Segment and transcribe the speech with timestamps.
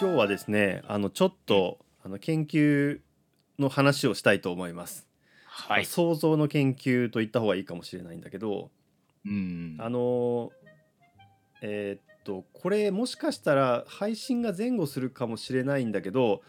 [0.00, 3.00] 今日はですねあのちょっとあの研究
[3.58, 5.08] の話をしたいと思います、
[5.44, 5.86] はい。
[5.86, 8.70] 想像の研究と言った方がいいかもしれないんだけど
[9.26, 9.76] うん。
[9.80, 10.52] あの
[11.62, 16.42] えーっとこれもしかしたら配信が前後するかもしれないんだけど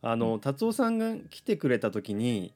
[0.00, 2.54] あの達夫さんが来てくれた時に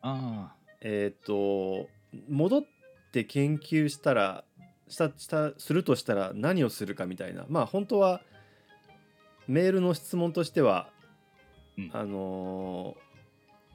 [0.00, 0.54] あ。
[0.80, 1.90] えーっと
[2.30, 2.62] 戻っ
[3.12, 4.44] て研究したら
[4.88, 7.44] したしたするとしたら何をするかみたいな。
[7.50, 8.22] まあ本当は
[9.50, 10.88] メールの質問としては、
[11.76, 12.96] うんあの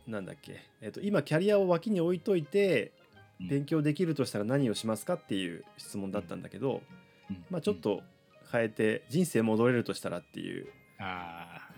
[0.07, 2.91] ーなんだっけ、えーっと今キャリアを脇に置いといて
[3.39, 6.81] うん勉強できるとしたら何をしますかっていう質問だったんだけど、
[7.29, 7.31] あ。
[7.31, 7.75] うんまあ、ちょっ。
[7.77, 8.01] と
[8.51, 10.67] 変えて人生戻れるとしたらっていう
[10.99, 11.69] ああ。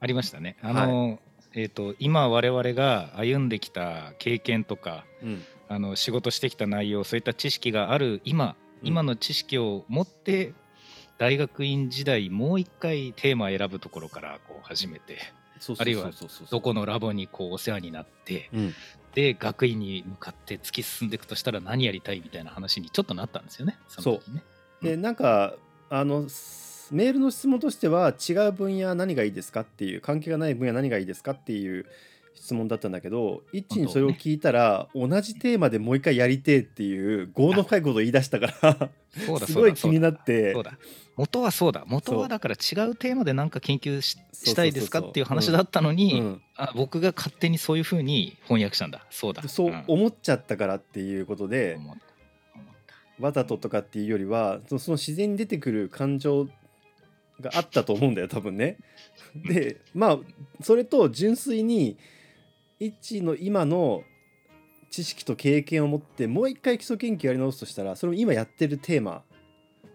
[0.00, 0.56] ありましたね。
[0.62, 1.18] あの、
[1.54, 10.52] えっ、と、今我々が歩んできた経験とか、うんあの仕事してきた内容、そういった知識がある今、うん今の知識を持って。
[11.18, 15.18] 大学院時代もう一回テーマを選ぶところからこう始めて
[15.60, 16.12] そうあるいはそう。
[16.12, 18.74] そうそうどこのラボにこうお世話になってうん。
[19.14, 24.42] で学院に向かって突き進んでいくとしたら何やりたいみたいな話にちょっとなったんですよねその時ね。
[24.82, 25.54] でなんか
[25.88, 31.86] あのすメールの質問としては違う分野何がいいですかっていう関係がない分野何がいいですかっていう
[32.34, 38.90] 質問だったんだけど一にそれを聞いたら、同じテーマでもう一回やりてえっていう業の深いことを言い出したから
[39.46, 40.54] すごい気になって。
[41.16, 41.84] 元はそうだ。
[41.86, 44.18] 元はだから違うテーマで何か研究し
[44.54, 46.24] たいですかっていう話だったのに、う。
[46.24, 46.42] ん。
[46.56, 49.06] あ僕が勝手にそういうふうに翻訳したんだ。
[49.10, 49.46] そうだ。
[49.48, 49.84] そうん。
[49.86, 52.04] 思っちゃったからっていうことで、思った。
[52.54, 53.22] 思った。
[53.22, 56.46] わざととかっていうよりはそのその自然に出てくる感情
[57.40, 58.78] があったと思うんだよ多分ね。
[59.48, 60.18] でまあ
[60.62, 61.96] それと純粋に
[62.80, 64.02] 一の今の
[64.90, 69.22] 知識と経験を持ってもう一回基礎研究やり直すとしたらそれを今やってるテーマ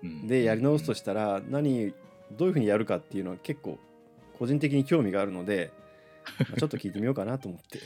[0.03, 1.94] うんでやり直すとしたら何
[2.31, 3.77] どういうふうにやるかっていうのは結構
[4.38, 5.72] 個人的に興味があるので、
[6.39, 7.80] まあちょっと聞いてみようかなと思って。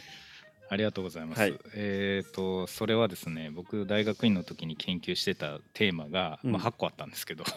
[0.73, 1.39] ありがとうございます。
[1.39, 1.59] はい。
[1.75, 6.51] えっ、とそれはですね僕大学院の時に研究してたテーマが、うん。
[6.51, 7.51] まあ、8個あったんですけどね。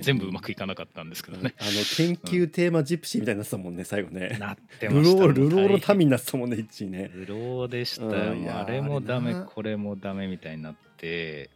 [0.00, 1.54] 全部うまくいかなかったんですけどね。
[1.58, 4.36] あの研究テーマジプシーみたいになってたもんね最後ね。
[4.40, 7.10] なってルましたロールローの民になってたもんね一位ね。
[7.12, 10.91] ルローでしたよ、うんあれもダメこれもダメみたいになって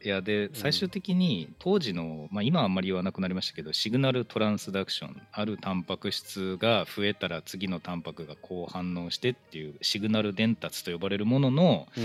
[0.05, 12.05] いやで最終的に当時の、まあ、今はあんまり言わなくなりましたけどシグナルトランスダクションあるタンパク質が増えたら次のタンパクがこう反応してっていうシグナル伝達と呼ばれるもののうん。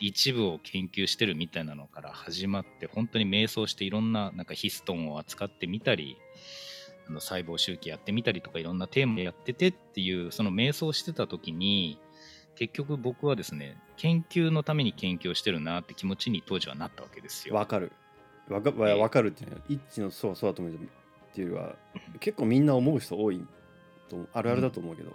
[0.00, 6.18] 一部を研究してるみたいなのから始まって本当に迷走していろんななんかヒストンを扱ってみたり
[7.08, 11.98] あの細胞周期やってみたりとかいろんなテーマやっててっていうその迷走してた時に
[12.56, 17.54] 結局僕はですね研究のために研究をしてるなって気持ちに当時はなったわけですよ。
[17.54, 17.92] わかる。
[18.48, 18.72] わか
[19.08, 20.76] かるっていうのは一致のそうそうだと思うっ
[21.34, 21.76] ていうよりは
[22.20, 23.42] 結構みんな思う人多い
[24.08, 25.12] とあるあるだと思うけど。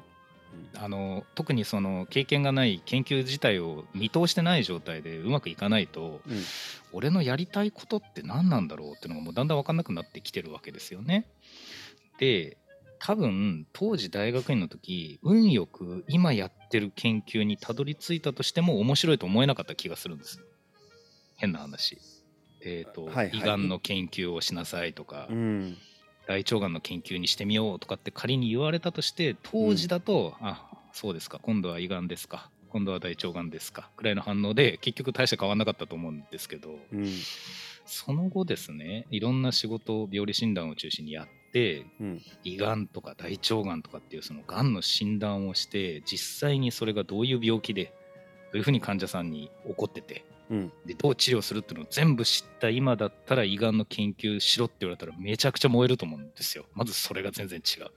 [0.75, 6.43] あの特にその経験がない研究自体を見通してない状態でうまくいかないとうん
[6.91, 11.27] 俺のやりたいことって何なんだろうっていうのがもうだんだん分かんなくなってきてるわけですよね。
[12.17, 12.57] で
[12.99, 20.45] 多分当時大学院の時運よく今やってる研究にたどり着いたとしても面白いと思えなかった気がするんですよ。
[21.37, 21.97] 変な話。
[22.61, 25.77] えっ、と、はいはい胃がんの研究をしなさいとか、うん
[26.27, 37.07] 大腸がんの研究にしてみようとかって仮に言われたとして当時だと、あそうですか今度は胃がんですか今度は大腸がんですかくらいの反応で結局大して変わんなかったと思うんですけどうん
[37.85, 41.38] その後ですねいろんな仕事を病理診断を中心にやって
[41.99, 42.21] うん。
[42.43, 47.91] 胃がんとか大腸がんとかっていうそのがんの診断をして実際にそれがどういう病気でど
[48.55, 50.71] ういうふうに患者さんに起こっててうん。
[50.85, 56.65] でどう治療するっていうのを全部知った今だったら胃がんの研究しろって言われたらめちゃくちゃ燃えると思うんですよ。
[56.73, 57.87] まずそれが全然違う。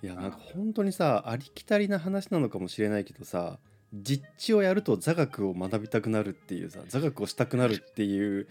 [0.00, 3.58] いやなんか本当にさありきたりな話なのかもしれないけどさ
[3.92, 8.46] 実地をやると座学を学びたくなるっていうさ座学をしたくなるっていう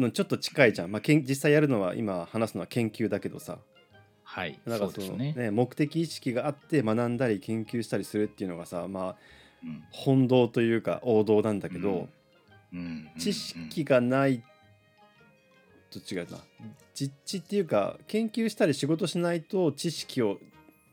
[0.00, 3.58] のちょっと近いじゃん、まあ、けん実際やるのは今話すのは研究だけどさ。
[4.22, 5.44] はいなんかそのそうですね。
[5.44, 9.16] ね目的意識があって学んだり研究したりするっていうのがさまあ
[9.64, 9.84] うん。
[9.90, 12.08] 本道というか王道なんだけど、
[12.72, 13.10] うんうん。
[13.18, 14.42] 知識がない
[15.90, 16.38] と違うな。
[16.94, 20.38] 実地っていうか研究したり仕事しないと知識を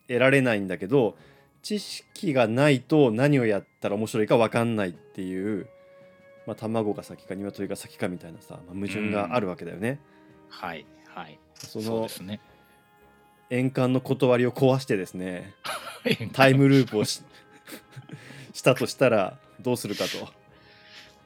[0.07, 1.17] 得られないんだけど
[1.61, 5.67] 知識がないと何をやったら面白いか分かんないっていう、
[6.47, 9.99] まあ、卵が先か鶏が先かみたいなさ、まあ、矛盾があるわけだよね。
[10.49, 11.37] はいはい。
[11.55, 12.39] そのですね。
[13.49, 15.53] 円環の断りを壊してですね
[16.33, 17.21] タイムループをし
[18.53, 20.31] したとしたらどうするかと。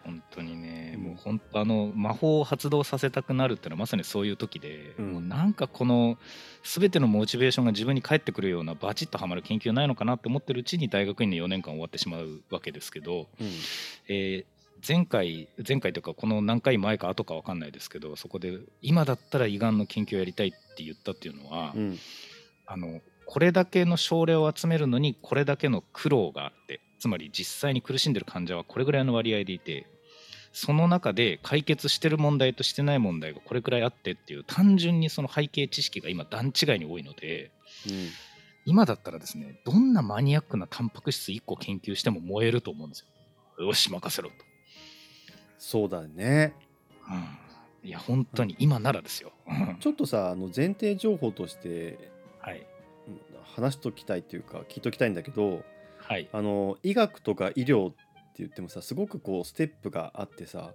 [0.04, 1.04] 本当にね、うん。
[1.04, 5.12] もう本当あの魔法を発動させたくなるっていうのはまさにそういう時で、うん。
[5.14, 6.18] もうなんかこの
[6.64, 13.48] 全てのモチベーションが自分に返ってくるようなバチッとはまる研究ないのかなって思ってるうちに大学院の4年間終わってしまうわけですけど、うん。
[14.08, 21.98] えー前回前回というかこの何回前か後か分かんないですけどそこで今だったら胃がんの研究をやりたいって言ったっていうのは、うん
[22.66, 29.88] あのこれだけの症例を集めるのにこれだけの苦労があってつまり実際に苦しんでる患者はこれぐらいの割合でいて
[30.52, 37.52] その中で解決してる問題としてない問題がこれくらいあってっていう単純にその背景知識が今段違いに多いので
[38.66, 43.06] 今だったらですねどんなマニアックなタンパク質1個研究しても燃えると思うんです
[43.58, 43.68] よ。
[43.68, 44.51] よし任せろと。
[45.62, 46.56] そうだね。
[47.84, 49.32] うん、いや本当に今ならですよ。
[49.48, 49.78] うん。
[49.80, 52.58] ちょっとさあの前提情報としてはい。
[53.08, 55.64] うん話しときたいっていうか聞いときたいんだけど
[55.98, 56.28] はい。
[56.34, 57.98] あの医学とか医療って
[58.40, 60.74] 言ってもさすごくこうステップがあってさ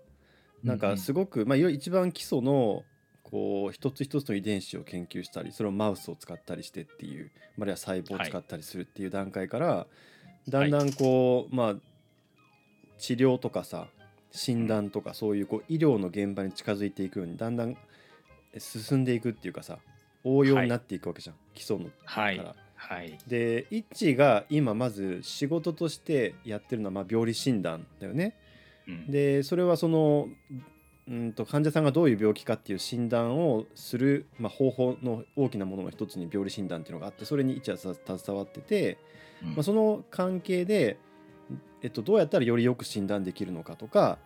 [0.63, 2.85] なんかすごく、まあいわゆる一番基礎の
[3.25, 9.87] こう一つ一つの遺伝子を研究したりそれをマウスを使ったりしてっていうあるいは細胞を使ったりするっていう段階から、
[10.49, 11.75] だんだんこう、まあ
[12.99, 13.89] 治療とかさ
[14.31, 17.77] 診断とかそういうこう医療の現場に近づいていくようにだんだん
[18.59, 19.79] 進んでいくっていうかさ
[20.25, 22.55] 応用になっていくわけじゃん、基礎のはいから。
[22.75, 23.19] はい。
[23.27, 28.37] でイッチが今まず仕事としてやってるのはまあ病理診断だよね。
[28.87, 29.11] うん。
[29.11, 30.29] でそれはその
[31.09, 38.99] うんと患者さんがどういう病気かっていう診断をする、まあ、方法の大きなものの一つに病理診断っていうのがあってそれにイッチはさ携わってて、
[39.43, 39.49] うん。
[39.51, 40.99] まあ、その関係で、
[41.87, 44.19] えっと、どうやったらよりよく診断できるのかとか、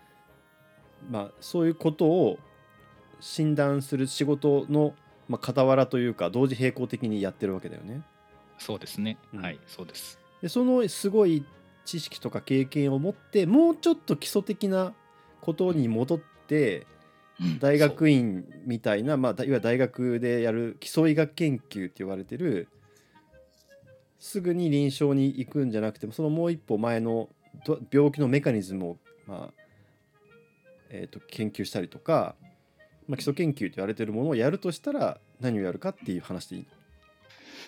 [1.10, 2.38] まあ、そういうことを
[3.20, 4.94] 診断する仕事の、
[5.28, 8.00] まあ、傍らというか同時並行的にやってるわけだよね。
[8.56, 10.18] そうですね、うんはいそうです。
[10.40, 11.44] でそのすごい
[11.84, 14.94] 知識とか経験を持ってもうちょっと基礎的な
[15.42, 16.86] ことに戻って
[17.60, 22.68] 大学院みたいな、まあ、だいわゆる大学でやる基礎医学研究って言われてる
[24.18, 27.39] すぐに臨床に行くんじゃなくてもそのもう一歩前のど
[27.92, 29.62] 病気のメカニズムを、まあ
[30.90, 32.34] えー、と研究したりとか、
[33.08, 36.68] まあ、基礎研究と言われてるものをやるとしたら何をやるかっていう話でいいの？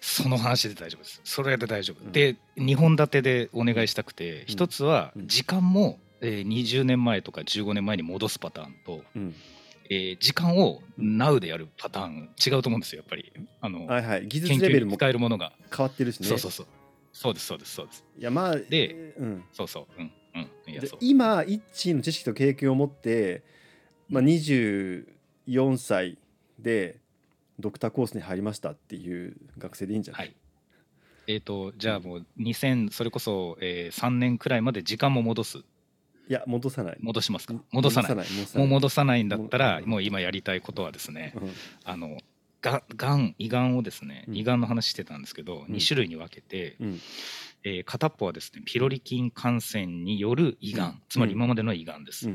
[0.00, 1.20] その話で大丈夫です。
[1.22, 2.04] それで大丈夫。
[2.04, 9.34] うんで、2本立てでお願いしたくて、うん一つはうん時間も、えー20年前とか15年前に戻すパターンと、うん、
[9.88, 13.32] えー時間を Now でやるパターン違うと思うんですよ、やっぱり。
[13.60, 15.52] あの、はいはい技術レベルも使えるものが。
[15.74, 16.66] 変わってるしねそうそうそう。
[17.12, 18.04] そうです、そうです、そうです。
[18.18, 19.86] いやまあでうん、そうそう。
[19.98, 20.72] うん、うん。
[20.72, 20.98] いや、でそう。
[21.02, 23.42] 今イッチーの知識と経験を持って、
[24.08, 25.06] まあ、24
[25.78, 26.18] 歳
[26.58, 26.98] で
[27.58, 30.36] ドクターコースに入りましたっていう学生でいいんじゃない、はい。
[31.28, 35.58] えっ、と、じゃあもう2000、それこそ、えー3年くらいまで時間も戻す。
[36.28, 37.54] いや戻さない戻しますか？
[37.72, 38.14] 戻さない。
[38.14, 41.50] 戻さもう戻さないんだったら、もうもう今やりたいことはですね、うん
[41.84, 42.16] あの
[42.62, 44.36] ががん胃がんをですね、うん。
[44.36, 45.74] 胃がんの話してたんですけど、うん。
[45.74, 47.00] 2種類に分けて、うん。
[47.64, 52.28] えー片っぽはですねピロリ菌感染による胃がん、つまり今までの胃がんです、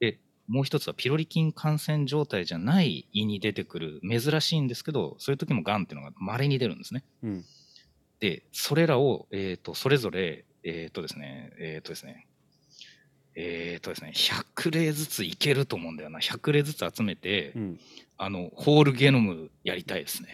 [0.00, 0.18] で
[0.48, 7.04] もう一つはピロリ菌感染状態じゃない胃に出てくる珍しいんですけどそういう時もがんっていうのが稀に出るんですね。
[7.22, 7.44] うん。
[8.20, 12.26] でそれらを、えー、とそれぞれえっ、とですねえっ、とですね
[13.36, 16.18] えっ、とですね100例ずついけると思うんだよな。
[16.18, 17.80] 100例ずつ集めて、うん。
[18.16, 20.28] あのホールゲノムやりたいですね。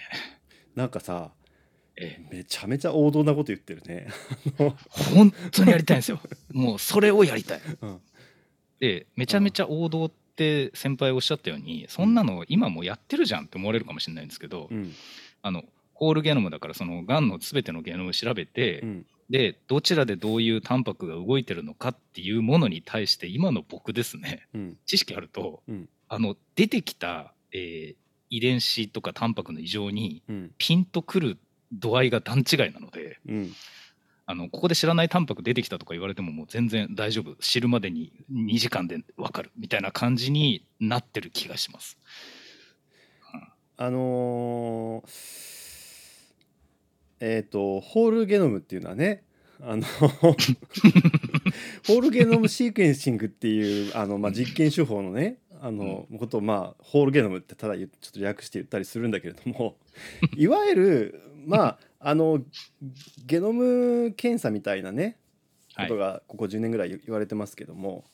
[0.74, 1.30] なんかさ
[1.96, 4.08] えめちゃめちゃ王道なこと言ってるね。
[4.88, 6.20] 本当にやりたいんですよ。
[6.52, 7.60] もうそれをやりたい。
[7.80, 8.00] うん。
[8.80, 14.92] でめちゃめちゃ王道って先輩おっしゃったようにそんなの今もうやってるじゃんって思われるかもしれないんですけど、うん。
[15.42, 15.64] あの
[15.94, 24.76] ホールゲノムだからそのがんの全てのゲノム調べて、うんでどちらでどういうタンパクが動いてるのかっていうものに対して今の僕ですねうん。
[24.86, 25.88] 知識あると、うん。
[26.08, 27.96] あの出てきた、えー
[28.32, 30.50] 遺伝子とかタンパクの異常にうん。
[30.56, 31.38] ピンとくる
[31.72, 33.18] 度合いが段違いなので。
[33.26, 33.52] うん。
[34.26, 37.34] あのここで知らないタンパク出てきたとか言われてももう全然大丈夫。
[37.40, 41.98] 知るまでに2時間で分かるみたいな感じになってる気がします。
[43.76, 45.59] あのー
[47.20, 49.22] えっ、とホールゲノムっていうのはね
[49.62, 49.82] あの
[51.86, 59.76] ホールゲノムシークエンシングっていうあの、まあ、実験手法のねあの、ことをまあホールゲノムってただちょっと略して言ったりするんだけれども
[60.34, 62.42] いわゆるまああの
[63.26, 65.18] ゲノム検査みたいなね
[65.74, 68.04] はいことがここ10年ぐらい言われてますけども、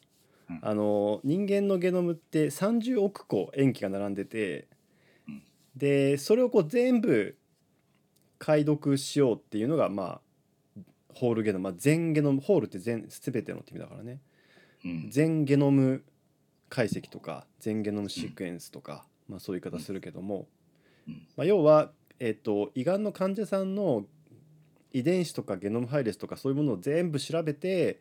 [0.51, 0.59] うん。
[0.63, 4.67] あの人間のゲノムって30億個塩基が並んでて、
[5.29, 5.43] うん。
[5.77, 7.37] でそれをこう全部
[8.47, 10.21] 解読しようっていうのがま
[10.79, 10.81] あ
[11.15, 14.21] ホールゲノム、まあ、全ゲノムホールって全全てのって意味だからね。
[14.85, 15.11] うん。
[15.11, 16.05] 全ゲノム
[16.69, 20.47] 解析とか全ゲノムシークエンスとか、まあ、そういう言い方するけども、
[21.09, 21.27] うん。
[21.37, 24.05] まあ、要は、えっと胃がんの患者さんの
[24.93, 27.99] 遺伝子とかゲノム配列とかそういうものを全部調べて、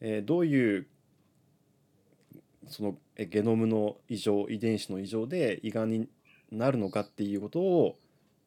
[0.00, 0.88] えーどういう
[2.66, 6.08] そのえゲノムの異常遺伝子の異常で胃がんに
[6.50, 7.96] なるのかっていうことを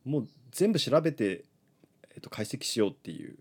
[0.03, 1.45] もう全部調べて、
[2.13, 3.35] えっと解析しようっていう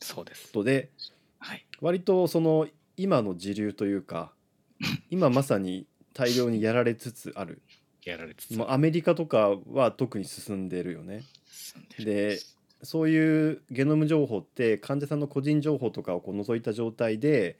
[0.00, 0.60] そうですこ。
[0.60, 0.90] とで
[1.38, 1.64] はい。
[1.80, 4.32] 割とその今の時流というか
[5.10, 7.60] 今まさに大量にやられつつある
[8.04, 11.22] やられつつアメリカとかは特に進んでるよね。
[11.46, 12.38] 進んでるで
[12.82, 17.58] そういうゲノム情報って患者さんの個人情報とかをこう除いた状態で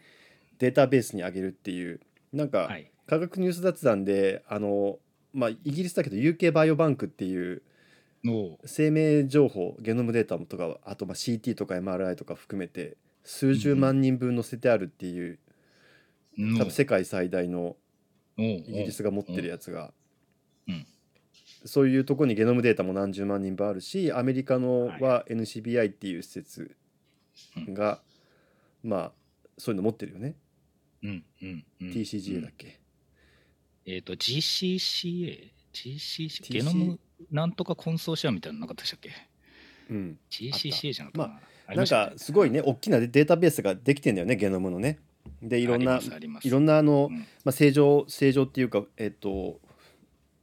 [0.58, 2.00] データベースに上げるっていう
[2.32, 2.90] なんかはい。
[3.06, 4.98] 科学ニュース雑談であの、
[5.34, 7.62] まあ、イギリスだけど UK バイオバンクっていう
[8.24, 15.38] の生命情報ゲノムデータとかあとまあ CT とか MRI とか含めて数十万人分載せてあるっていう
[16.38, 17.76] の多分世界最大の
[18.36, 19.92] イイギリスが持ってるやつが、
[20.68, 20.86] うん。
[21.64, 26.76] そういうとこにゲノムデータも何十万人分あるしアメリカのは NCBI っていう施設
[27.68, 28.00] が、
[28.82, 29.12] まあ
[29.56, 30.34] そういうの持ってるよね、
[31.02, 32.80] うんうんうん、TCGA だっけ、
[33.86, 36.98] えっ、と GCCA GCC ゲノム
[37.30, 39.10] なんとかコンソーシアムみたいなのなかったでしたっけ？
[39.90, 44.98] うん、GCCA じゃなかったかな、ありなんかすごいね大きなデータベースができてんだよねゲノムのね。
[45.42, 46.00] でいろんな
[46.42, 47.18] いろんなあの、うん。
[47.18, 49.58] まあ、正常正常っていうかえっと、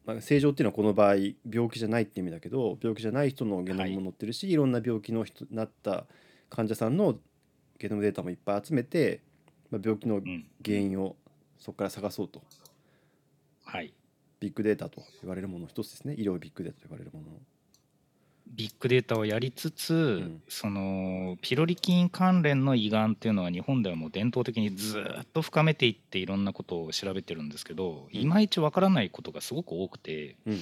[0.05, 1.15] まあ、正常っていうのはこの場合
[1.49, 6.05] 病気じゃないって意味だけど病気じゃない人のゲノムも載ってるし、い、ろんな病気の人になった
[6.49, 7.17] 患者さんの
[7.77, 9.21] ゲノムデータもいっぱい集めて、
[9.69, 10.45] まあ、病気のうん。
[10.63, 11.15] 原因を
[11.59, 12.41] そこから探そうと。
[13.63, 13.93] はい
[14.41, 16.15] ビッグデータと言われるものの一つですね。
[16.17, 17.31] 医療ビッグデータと言われるもの。
[17.31, 17.37] の。
[18.47, 20.41] ビッグデータをやりつつ、ん。
[20.49, 28.19] そのピロリ菌関連の胃がんっていうのは日本ではもう伝統的にずっと深めていっていろんなことを調べてるんですけど、うん。
[28.19, 30.59] いまいちわからないことがすごく多くて、うん。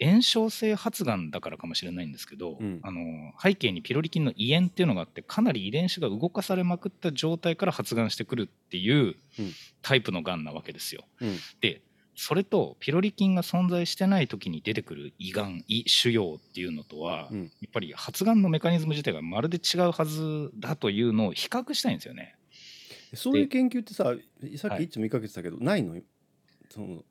[0.00, 2.78] 炎症性発がんだからかもしれないんですけど、うん。
[2.82, 9.52] あの背景にピロリ菌の胃炎っていうのがあってかなり遺伝子が動かされまくった状態から発がんしてくるっていううん。
[9.82, 11.02] タイプのがんなわけですよ。
[11.20, 11.36] うん。
[11.60, 11.82] で
[12.22, 22.36] それとピロリ菌が存在してない時に出てくる胃がん胃腫瘍っていうのとは、うんやっぱり発がんのメカニズム自体がまるで違うはずだというのを比較したいんですよね。
[23.14, 24.14] そういう研究ってさ
[24.58, 25.98] さっはいき一も言いかけてたけど、ないの？
[26.68, 27.02] その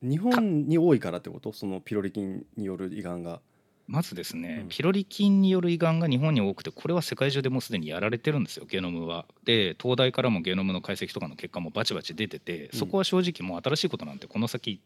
[0.00, 1.52] 日本に多いからってこと？
[1.52, 3.40] そのピロリ菌による胃がんが。
[3.88, 4.68] まずですね、うん。
[4.68, 9.24] ピロリ菌による胃がんが日本に多くてこれは世界中でもうすでにやられてるんですよゲノムは。
[9.44, 14.80] で東大からもゲノムの解析とかの結果もバチバチ出ててそこは正直もう新しいことなんてこの先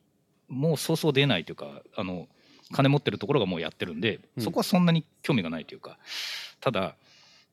[0.49, 2.29] もうそうそう出ないというかあの
[2.73, 4.45] 金持ってるところがもうやってるんでうん。
[4.45, 5.99] そこはそんなに興味がないというか
[6.61, 6.95] ただ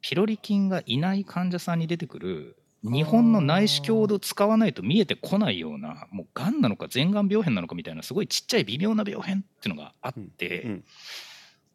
[0.01, 10.84] ピロリ菌がいない患者さんに出てくる日本の内視鏡を使わないと見えてこないようなもうがんなのか前がん病変なのかみたいなすごいちっちゃい微妙な病変っていうのがあって、うん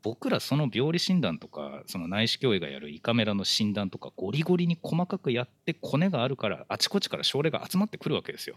[0.05, 8.57] 僕らその病理診断とかその内視鏡医がやる胃カメラの診断とかゴリゴリに細かくやってコネがあるからあちこちから症例が集まってくるわけですよ。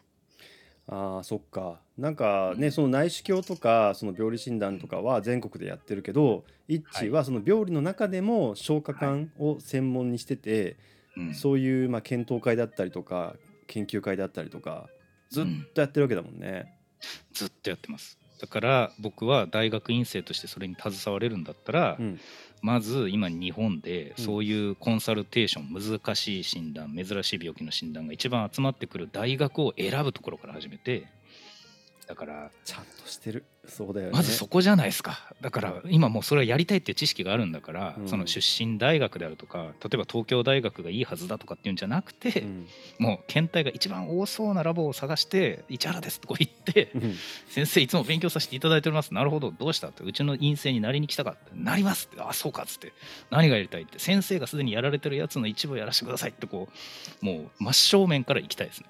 [0.90, 1.80] あーそっか。
[1.98, 10.76] なんかねその内視鏡とかその病理診断とかは全国でやってるけど一致はその病理の中でも消化管を専門にしてて、
[11.16, 11.34] うん。
[11.34, 13.36] そういうまあ検討会だったりとか
[13.68, 14.90] 研究会だったりとか
[15.30, 16.74] ずっとやってるわけだもんね。
[17.32, 22.20] ずっとやってますだから僕は大学院生としてそれに携われるんだったら、うん。
[22.62, 24.24] まず今日本でうん。
[24.24, 31.08] そういうコンサルテーション、難しい診断珍しい病気の診断が一番集まってくる大学を選ぶところから始めて
[32.08, 34.14] だからちゃんとしてるそうだよね。
[34.14, 35.34] まずそこじゃないですか。
[35.42, 38.08] だから今もうそれはやりたいっていう知識があるんだから、うん。
[38.08, 42.68] その出身大学であるとか例えば東京大学がいいはずだとかっていうんじゃなくて、うん。
[43.00, 47.16] もう検体が一番多そうなラボを探して「市原です」とこ行ってうん
[47.50, 49.14] 「先生いつも勉強させていただいております。
[49.14, 49.52] なるほど。
[49.52, 52.94] どうした?」って「うちの院生になりに来たか?」って「なります」って「あそうか」っつって
[53.30, 56.70] 「何がやりたい?」って「先生がすでにやられてるやつの一部をやらせてください」ってこ
[57.22, 58.88] うもう真正面から行きたいですね。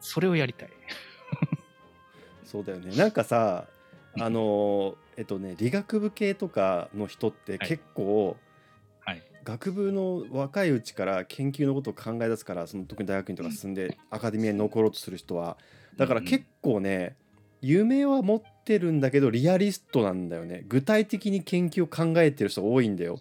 [0.00, 0.70] それをやりたい。
[2.44, 2.94] そうだよね。
[2.96, 3.64] なんかさ
[4.20, 7.68] あのえっとね理学部系とかの人ってはい。
[7.68, 8.36] 結構、
[9.00, 9.22] はい。
[9.44, 15.56] 学部の若いうちから研究のことを考え出すからその特に大学院とか進んでアカデミアに残ろうとする人は
[15.96, 17.16] だから結構ね
[17.60, 20.64] 夢は持ってるんだけどリアリストなんだよね。
[20.66, 23.20] 具体的に研究を考えてる人が多いんだよ。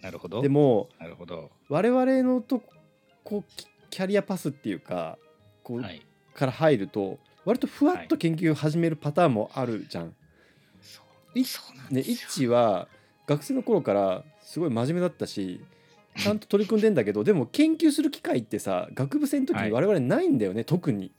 [0.00, 0.42] なるほど。
[0.42, 1.50] でもなるほど。
[1.68, 2.62] 我々のと
[3.24, 5.18] こキキャリアパスっていうか
[5.62, 6.06] こう、はい。
[6.34, 10.14] から入ると割とふわっと研究を始めるパターンもあるじゃん。
[11.90, 12.88] ね、イッチは
[13.26, 15.60] 学生の頃からすごい真面目だったし
[16.16, 19.72] ちゃんと取り組んでんだけどでも研究する機会ってさ学部生の時にはい。
[19.72, 21.10] 我々ないんだよね、特に。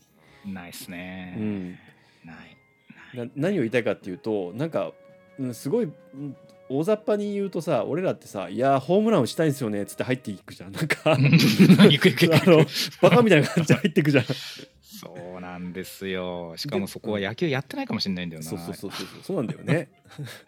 [0.45, 1.69] ないっすね、うん、
[2.23, 3.25] ない。
[3.25, 4.93] な何を言いたいかっていうとなんか
[5.39, 6.35] うんすごいうん
[6.67, 10.71] 大雑把に言うとさ俺らってさ「いやーホームラン打ちたいんですよね」っつって入っていくじゃん。
[10.71, 12.65] なんか あの
[13.01, 14.25] バカみたいな感じで入っていくじゃん。
[14.81, 16.53] そうなんですよ。
[16.57, 18.49] しかもそこは野球やってないかもしれないんだよな。
[18.49, 19.37] そうそうそうそうそう。
[19.37, 19.89] なんだよね。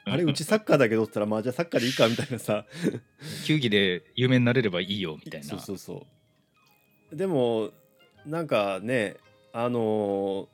[0.06, 2.66] あれうちサッカーだけどって言ったらまあじゃあサッカーでいいかみたいなさ。
[3.46, 5.48] 球技で有名になれればいいよみたいな。
[5.48, 6.06] そうそうそ
[7.12, 7.16] う。
[7.16, 7.72] でも
[8.26, 9.16] なんかね
[9.54, 10.48] あのー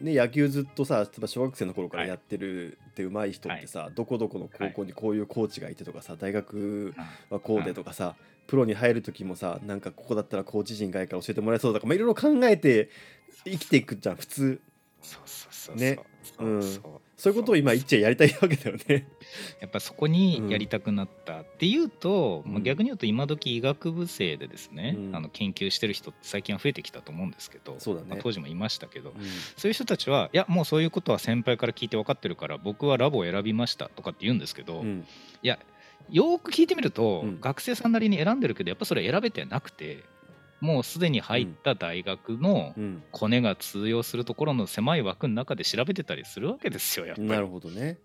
[0.00, 2.08] ね野球ずっとさ例えば小学生の頃からはい。
[2.10, 6.94] やってるって上手い人ってさ、どこどこの高校にこういうコーチがいてとかさ大学
[7.30, 8.14] はこうでとかさ、
[8.46, 12.90] プロに入る時もさなんかここだったらコーチ陣がいいから教えてもらえそうとかまあいろいろ考えて
[13.44, 14.60] 生きていくじゃん普通。
[15.00, 15.76] そうそうそうそう。
[15.76, 15.98] ね。
[16.22, 19.06] そううんそうそういうことを今一致やりたいわけだよね。
[19.60, 22.54] やっぱそこにやりたくなったっていうと、うん。
[22.54, 25.14] まあ、逆に言うと今時医学部生でですね、うん。
[25.14, 27.76] あの研究してる人って最近は増えてきたと思うんですけど
[28.20, 29.24] 当時もいましたけど、うん。
[29.56, 35.06] そういう人たちはいやもうそういうことは先輩から聞いて分かってるから僕はラボを選びましたとかって言うんですけど、うん。
[35.44, 35.60] いや
[36.10, 37.40] よーく聞いてみると、うん。
[37.40, 40.02] 学生さんなりに選んでるけどやっぱそれ選べてなくて
[40.62, 43.02] もうすでに入った大学のうん。
[43.10, 47.28] コネが通用するところの狭い枠の中で調べてたりするわけですよやっぱり。
[47.28, 47.98] なるほどね。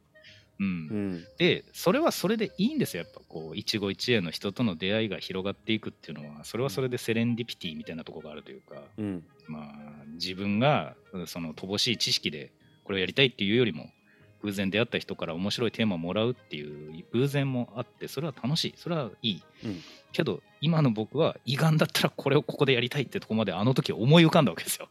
[0.60, 0.66] うん。
[0.66, 0.70] う
[1.18, 1.26] ん。
[1.38, 6.44] でそれはそれでいいんですよやっぱこう一期一会の人との出会いが広がっていくっていうのは。
[6.46, 9.24] それはそれでセレンディピティみたいなところがあるというか、うん。
[9.48, 12.52] まあ、自分がうんその乏しい知識で
[12.84, 13.92] これをやりたいっていうよりも
[14.44, 19.82] 偶然出会った人から面白いテーマをもらうっていう偶然もあってそれは楽しいそれはいい、うん。
[20.12, 24.90] けど今の僕は胃がんだったらこれをここでやりたいってとこまであの時思い浮かんだわけですよ。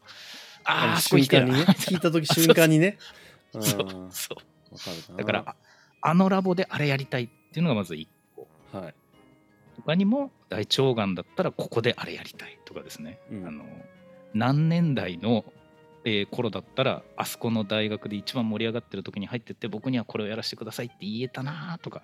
[0.63, 2.97] あのあそこ行ける瞬間にね聞いた時瞬間にね。
[3.59, 5.17] そううんそう。
[5.17, 5.55] だからあ
[6.01, 8.47] あのラボであれやりたいっていうのがまず1個。
[8.73, 8.93] はい。
[9.77, 13.47] 他にも大腸がんだったらここであれやりたいとかですね、うん。
[13.47, 13.63] あの
[14.33, 15.45] 何年代の、
[16.07, 22.01] えー頃だったらあそこの大学で一番盛り上がってる時に入ってって僕にはこれをやらせてくださいって言えたなとか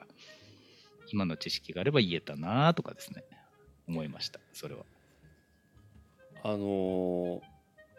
[1.12, 3.24] 今の知識があれば言えたなとかですね。
[3.88, 4.40] 思いました。
[4.54, 4.84] それは。
[6.44, 7.42] あのー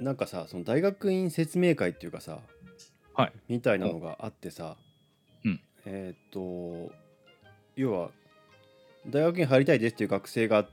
[0.01, 2.41] なんかさその大学院説明会っていうかさ、
[3.15, 3.33] はい。
[3.49, 4.77] みたいなのがあってさ、
[5.45, 5.61] うん。
[5.87, 6.93] えーっと
[7.77, 8.11] 要は
[9.07, 10.67] 大学院入りたいですっていう学生が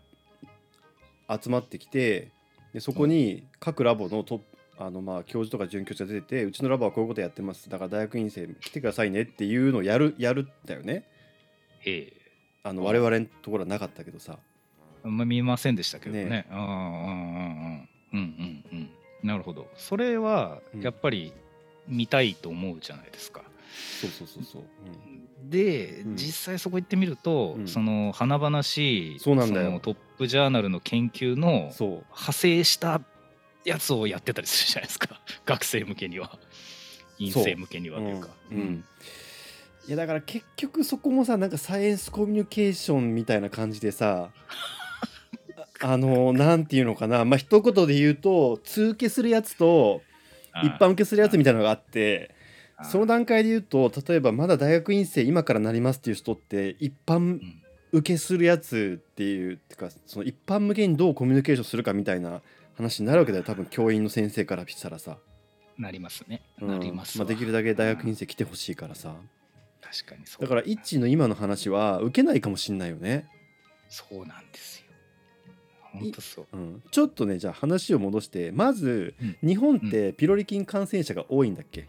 [1.30, 2.32] 集まってきて
[2.74, 4.51] でそこに各ラボのトップ
[4.84, 7.70] あのまあ教授とか准教授が出ててうちのラボはこういうことやってます。
[7.70, 11.08] だから大学院生来てくださいねっていうのをやるやるんだよね。
[11.86, 12.12] え。
[12.64, 14.40] あの我々のところはなかったけどさ。
[14.40, 16.26] えあんま見ませんでしたけどね。
[16.26, 16.48] ね。
[16.52, 18.90] うんうんうんうんうんうんうん。
[19.24, 19.68] なるほど。
[19.76, 20.82] それはうん。
[20.82, 21.32] やっぱり
[21.88, 23.44] 見たいと思うじゃないですか、
[24.02, 24.64] そうそうそうそう、
[25.48, 26.16] で、うん。
[26.16, 27.68] 実際そこ行ってみると、うん。
[27.68, 29.70] その華々しいそうなんだよ。
[29.70, 33.02] のトップジャーナルの研究の派生した
[33.64, 35.20] やつをやってたりするじゃないですか。
[35.46, 36.38] 学生向けには。
[37.18, 38.30] 院生向けにはというか。
[38.52, 38.58] うん。
[38.58, 38.86] うん。
[39.88, 44.30] いやだから結局そこもさなんかサイエンスコミュニケーションみたいな感じでさ
[45.82, 47.26] あ あのなんていうのかな。
[47.26, 50.04] まあ一言で言うと通受けするやつと
[50.52, 52.36] あ一般受けするやつみたいなのがあって
[52.78, 57.62] あその段階で言うと例えばまだ大学院生今からなりますっていう人って一般うん。
[57.94, 62.42] 受けするやつっていうてかその一般向けにどうコミュニケーションするかみたいな
[62.82, 63.44] 話になるわけだよ。
[63.44, 65.18] 多分教員の先生からしたらさ、
[65.78, 66.68] なりますね、うん。
[66.68, 67.26] なりますわ。
[67.26, 69.16] まあ、できるだけ大学院生来てほしいからさ。
[69.82, 70.42] 確かにそう。
[70.42, 73.28] だからイッの今の話は受けないかもしんないよね、
[73.90, 74.86] そうなんですよ。
[75.94, 76.48] 本当そう。
[76.54, 79.38] うん、ちょっとねじゃあ話を戻してまず、うん。
[79.48, 81.88] 日本ってピロリ菌感染者が多いんだっけ、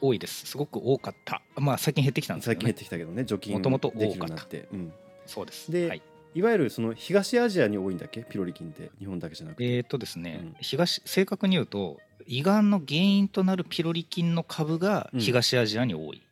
[0.00, 0.46] 多いです。
[0.46, 1.42] すごく多かった。
[1.56, 2.66] まあ最近減ってきたんですけど、ね。
[2.66, 3.24] 最近減っ、てきたけどね。
[3.24, 4.92] 除菌もともとできるよ多かったうになって、うん、
[5.26, 5.70] そうです。
[5.70, 6.02] ではい、
[6.34, 8.22] いわゆるその東アジアに多いんだっけ？
[8.22, 8.90] ピロリ菌って。
[8.98, 10.56] 日本だけじゃなくて、えー、とですね、うん。
[10.60, 15.20] 東正確に言うと胃がんの原因となるピロリ菌の株がうん。
[15.20, 16.22] 東アジアに多い、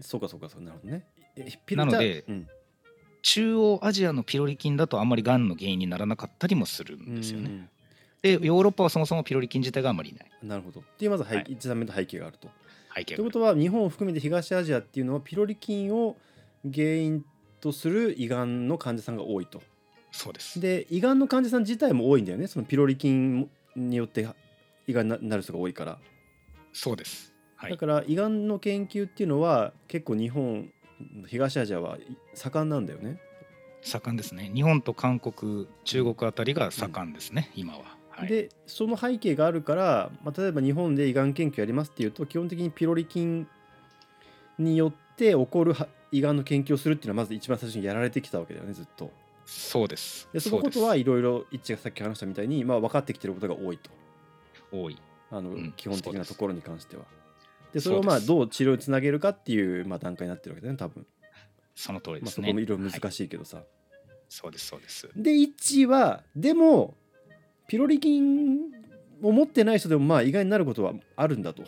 [0.00, 0.66] そうかそうかそうか。
[0.66, 1.04] なるほどね。
[1.70, 2.48] なのでうん。
[3.22, 7.68] 中央アジアのピロリ菌だとあんまりがんの原因にならなかったりもするんですよね、うん
[8.22, 10.30] でヨーロッパはそもそもピロリ菌自体があんまりいない。
[10.44, 10.78] なるほど。
[10.78, 11.46] っていうまず背、はい。
[11.48, 12.48] 一段目の背景があると。
[12.94, 16.16] 背景がということは日本を含めて東アジアっていうのはピロリ菌を
[16.72, 17.24] 原因
[17.62, 19.62] とする胃がんの患者さんが多いと。
[20.10, 20.60] そうです。
[20.60, 22.46] で胃がんの患者さん自体も多いんだよね。
[22.46, 24.28] そのピロリ菌によって
[24.86, 25.98] 胃がんになる人が多いから。
[26.72, 27.32] そうです。
[27.56, 27.70] はい。
[27.70, 30.70] だから胃がんの研究っていうのは結構日本
[31.26, 31.98] 東アジアは
[32.34, 33.18] 盛んなんだよね。
[33.82, 34.50] 盛んですね。
[34.54, 43.48] 日本と韓国中国あたりが盛んですね、今は、はい、でその背景があるから、まあ、例えば日本で胃がん研究やりますっていうと基本的にピロリ菌
[44.58, 49.10] によって起こるは胃がんの研究をするっていうのはまず一番最初にやられてきたわけだよねずっと。
[49.44, 53.90] そうですでそのことはいろいろ一致がさっき話したみたいに、まあ、分かってきてることが多いと。
[54.70, 54.96] 多い
[55.30, 57.04] あの、うん基本的なところに関しては。
[57.72, 61.06] でそれをまあどう治療につなげるかっていう、まあ、段階になってるわけだよね多分、
[61.74, 62.46] その通りまあ、ですね。
[62.46, 63.62] そこもいろいろはい難しいけどさ。
[64.28, 65.08] そうですそうです。
[65.16, 66.94] で1はでも
[67.68, 68.60] ピロリ菌
[69.22, 71.64] を持ってない人でもまあ意外になることはあるんだと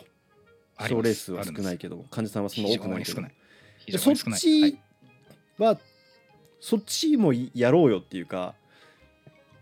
[0.87, 3.21] 症例数は少ないけど患者さんはそんな多くないけど
[3.85, 4.39] 非常に少ない。
[4.39, 4.61] そっ常に少ない。
[4.61, 4.79] はいち
[5.57, 5.79] は、
[6.59, 8.55] そっちもやろうよっていうか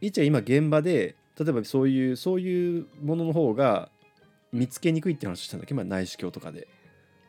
[0.02, 3.90] 一は今現場で例えばそういうそういうものの方が
[4.52, 5.74] 見つけにくいって話をしたんだっけ？
[5.74, 6.68] ど、まあ、内視鏡とかで。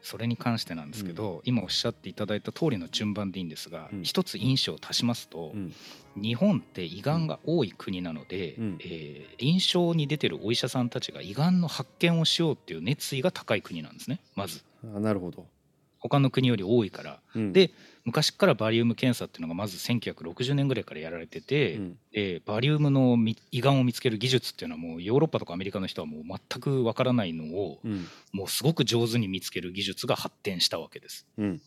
[0.06, 5.72] それに関してなんですけど、今おっしゃっていただいた通りの順番でいいんですが、うん一つ印象を足しますと、うん
[6.14, 14.62] 日本って胃がんが多い国なので、うんえー臨床に出てるお医者さんたちが胃がんの発見をしようっていう熱意が高い国なんですねまず
[14.94, 15.46] あなるほど。
[16.04, 17.20] 他の国より多いから。
[17.34, 17.52] うん。
[17.52, 17.70] で
[18.04, 21.98] 昔からバリウム検査っていうのがまず1960年ぐらいからやられてて、うん。
[22.12, 28.06] でバリウムのみ胃がんを見つける技術っていうのはもうヨーロッパとかアメリカの人はもう全くわからないのをうん。
[28.32, 31.26] もうすごく上手に見つける技術が発展したわけです。
[31.38, 31.62] うん。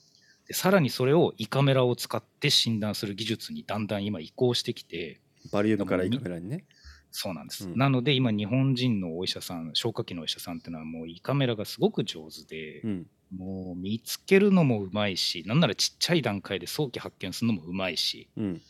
[0.48, 5.20] でさらにそれを胃カメラを使って診断する技術にだんだん今移行してきて
[5.52, 6.64] バリウムから胃カメラにね。
[7.10, 7.78] そうなんです、うん。
[7.78, 18.62] なので今日本人のお医者さん消化器のお医者さんっていうのはもう胃カメラがすごく上手でう、んもう見つけるのもうまいしなんならちっちゃい段階で早期発見するのもうまいしうん。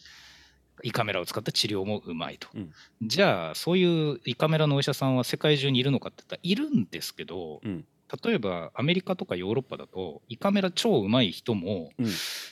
[0.84, 2.72] 胃カメラを使った治療もうまいと、うん。
[3.02, 7.86] じゃあそういう胃カメラのお医者さんは世界中にいるのかって言ったらいるんですけどうん。
[8.24, 12.06] 例えばアメリカとかヨーロッパだと胃カメラ超うまい人も、うん。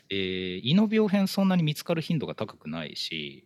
[0.09, 3.45] えー胃の病変そんなに見つかる頻度が高くないし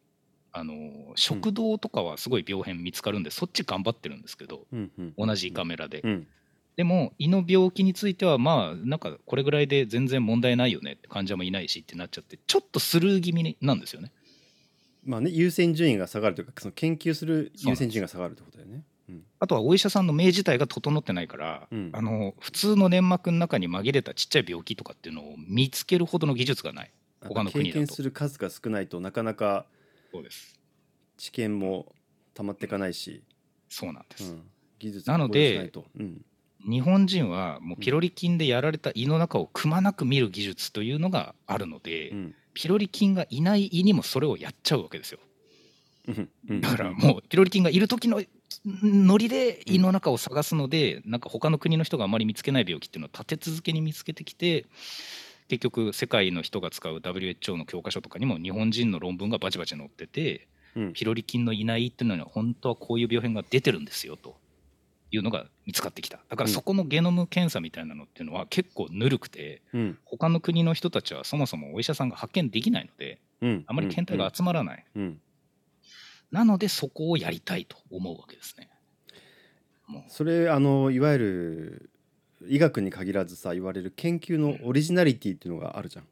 [0.51, 0.73] あの
[1.15, 5.13] 食道とかはすごい病変見つかるんで、そっち頑張ってるんですけどうんうん。
[5.17, 6.27] 同じ胃カメラで、うん
[6.79, 14.13] でも胃の病気についてはまあなんかこれぐらいで全然問題ないよねって患者もいないしってなっちゃってちょっとスルー気味になんですよね。
[15.03, 18.83] まあね優先順位が下がるというかその研究する優先順位が下がるってことだよね。
[19.09, 19.23] うん。
[19.41, 21.89] あとはお医者さんの目自体が整ってないから、うん。
[21.91, 26.91] あの普通の粘膜の中に紛れたちっちゃい病気とかっていうのを見つけるほどの技術がない。
[27.27, 27.79] 他の国だと。
[27.81, 29.65] 経験する数が少ないとなかなか
[30.13, 30.57] そうです。
[31.17, 31.93] 知見も
[32.35, 33.21] 溜まっていかないし、
[33.67, 34.43] そうなんです、うん、
[34.79, 36.21] 技術なのでうん
[36.67, 42.35] 日本人はもうピロリ菌でやられた胃の中をくまなく見る技術というのがあるので、うん。
[42.53, 45.19] ピロリ菌がいない胃にもそれをやっちゃうわけですよ。
[46.61, 48.21] だからもうピロリ菌がいる時の
[48.65, 54.65] ノリで胃の中を探すので、なんか他の国の人があまり見つけない病気っていうのを立て続けに見つけてきて
[55.47, 60.93] 結局世界の人が使う WHO の教科書とかにも日本人の論文がバチバチ載っててうん。
[60.93, 64.35] ピロリ菌のいないっていうのには本当はこういう病変が出てるんですよと
[65.11, 66.19] いうのが見つかってきた。
[66.29, 69.97] だからそこのゲノム検査みたいなのっていうのは結構ぬるくてうん。
[70.05, 73.63] 他の国の人たちはそもそもお医者さんが発見できないのでうん。
[73.67, 75.21] あまり検体が集まらない、うん。
[76.31, 78.69] なのでそこをやりたいと思うわけですね。
[79.87, 80.03] もう。
[80.07, 81.89] それあのいわゆる
[82.47, 86.05] 医学に限らずさ言われる研究のオリジナリティっていうのがあるじゃん。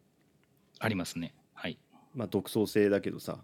[0.80, 1.34] ありますね。
[1.54, 1.78] はい。
[2.16, 3.38] まあ独創性だけどさ。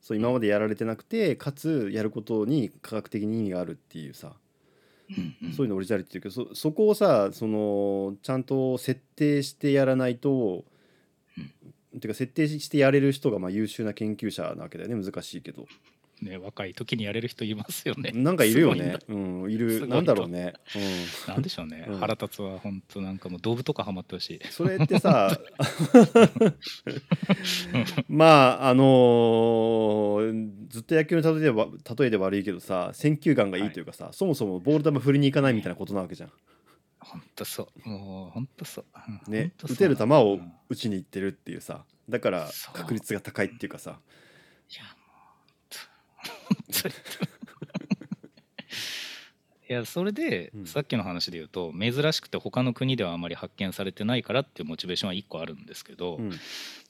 [0.00, 4.32] そう今までやられてなくてかつやることに科学的に意味があるっていうさ
[5.54, 10.64] そういうのオリジナリティっていうけどそそこをさそのちゃんと設定してやらないと、
[12.00, 15.04] てか設定してやれる人がまあ優秀な研究者なわけだよね。
[15.04, 15.66] 難しいけど
[16.24, 18.10] ね、若い時にやれる人いますよね。
[18.16, 18.74] なんかいるよ。
[18.74, 20.54] ねうんいるなんだろうね、
[21.28, 21.84] なんでしょうね。
[21.88, 24.36] うん腹立つは本当なんかもう道具とかハマってほしい。
[24.38, 25.38] うん、それってさ
[28.08, 36.32] まああのーずっと野球の例えでは例えで悪いけどさ選球眼がいいというかさ、そもそもボール球振りに行かないみたいなことなわけじゃん。
[36.98, 37.88] 本当そう。
[37.88, 38.84] もう本当そう。
[39.26, 44.00] うんね打てる球をうん打ちに行ってるっていうさだから確率が高いっていうかさ
[44.70, 44.82] いや
[49.66, 50.66] いやそれで、うん。
[50.66, 56.28] さっきの話で言うと珍しくて他の国ではあまり発見されてないからっていうモチベーションは1個あるんですけど、うん。
[56.28, 56.36] ま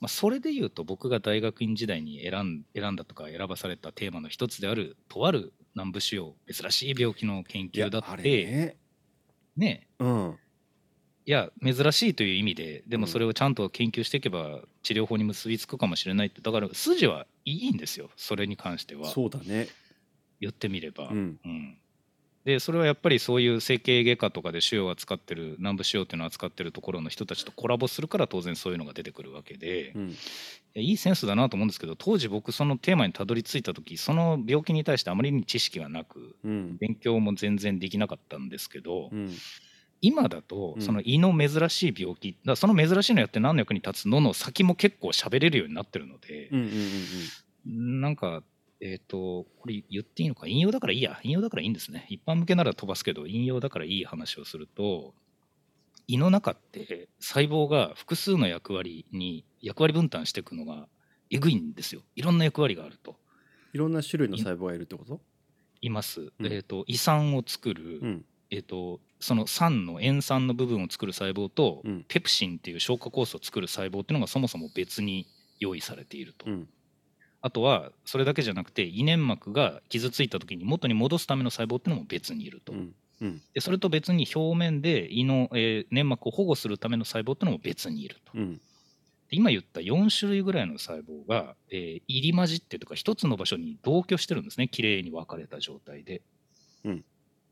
[0.01, 8.77] あ、それで言うと僕が大学院時代に選ん選んだとか選ばされたテーマの一つであるとある南部腫瘍珍しい病気の研いや究だあれってね
[9.55, 9.87] ね。
[9.99, 10.39] うん
[11.27, 13.01] いや珍しいという意味ででうん。
[13.01, 16.41] もそれをちゃんと研究していけば治療法に結びつくかもしれないって。
[16.41, 19.05] だから筋はいいんですよそれに関しては。
[19.09, 19.67] そうだね。
[20.39, 21.09] 言ってみれば。
[21.09, 21.39] うん。
[21.43, 21.77] うん。
[22.43, 30.09] でそれはやっぱりそういう整形外科とかで腫瘍を扱ってる南部腫瘍っていうのを扱ってるところの人たちとコラボするから当然そういうのが出てくるわけで、いうん。
[30.75, 36.77] やいいセンスだなと思うんですけど当時僕そのテーマにたどり着いた時その病気に対してあまりに知識がなくうん。
[36.77, 39.31] 勉強も全然できなかったんですけど、うん
[40.05, 46.69] 今だとうんその胃の珍しい病気だからその珍しいのやって何の役に立つのの先も結構喋れるようになってるのでうんうん
[47.67, 48.43] うん、なんか
[48.81, 52.05] えっ、と、これ言っていいのか、引用だからいいや、引用だからいいんですね。
[52.09, 55.15] 一般向けなら飛ばすけど、引用だからいい話をすると、
[56.07, 60.87] 胃の中って細胞が複数の役割に役割分担していくのが
[61.29, 62.01] えぐいんですよ。
[62.15, 63.15] いろんな役割があると。
[63.73, 65.19] いろんな種類の細胞がいるってこと？
[65.81, 66.31] います。
[66.39, 72.05] うんえっ、と、胃酸を作る、うんえっ、と、その酸の塩酸の部分を作る細胞と、うん。
[72.07, 75.27] ペプシンっていう消化酵素を作る細胞っていうのがそもそも別に
[75.59, 76.45] 用意されていると。
[76.49, 76.69] うん。
[77.41, 82.95] あとはそれだけじゃなくて胃粘膜が傷ついた時に元に戻すための細胞っていうのも別にいると、うん。
[83.21, 83.41] うん。
[83.53, 88.33] でそれと別に表面で胃の、えー粘膜を保護するための細胞っていうのも別にいると。
[88.33, 88.61] でうん。
[89.31, 94.67] 今言った4種類ぐらいの細胞が、えー入り混じってとか一つの場所に同居してるんですね。
[94.67, 96.21] きれいに分かれた状態で。
[96.83, 97.05] うん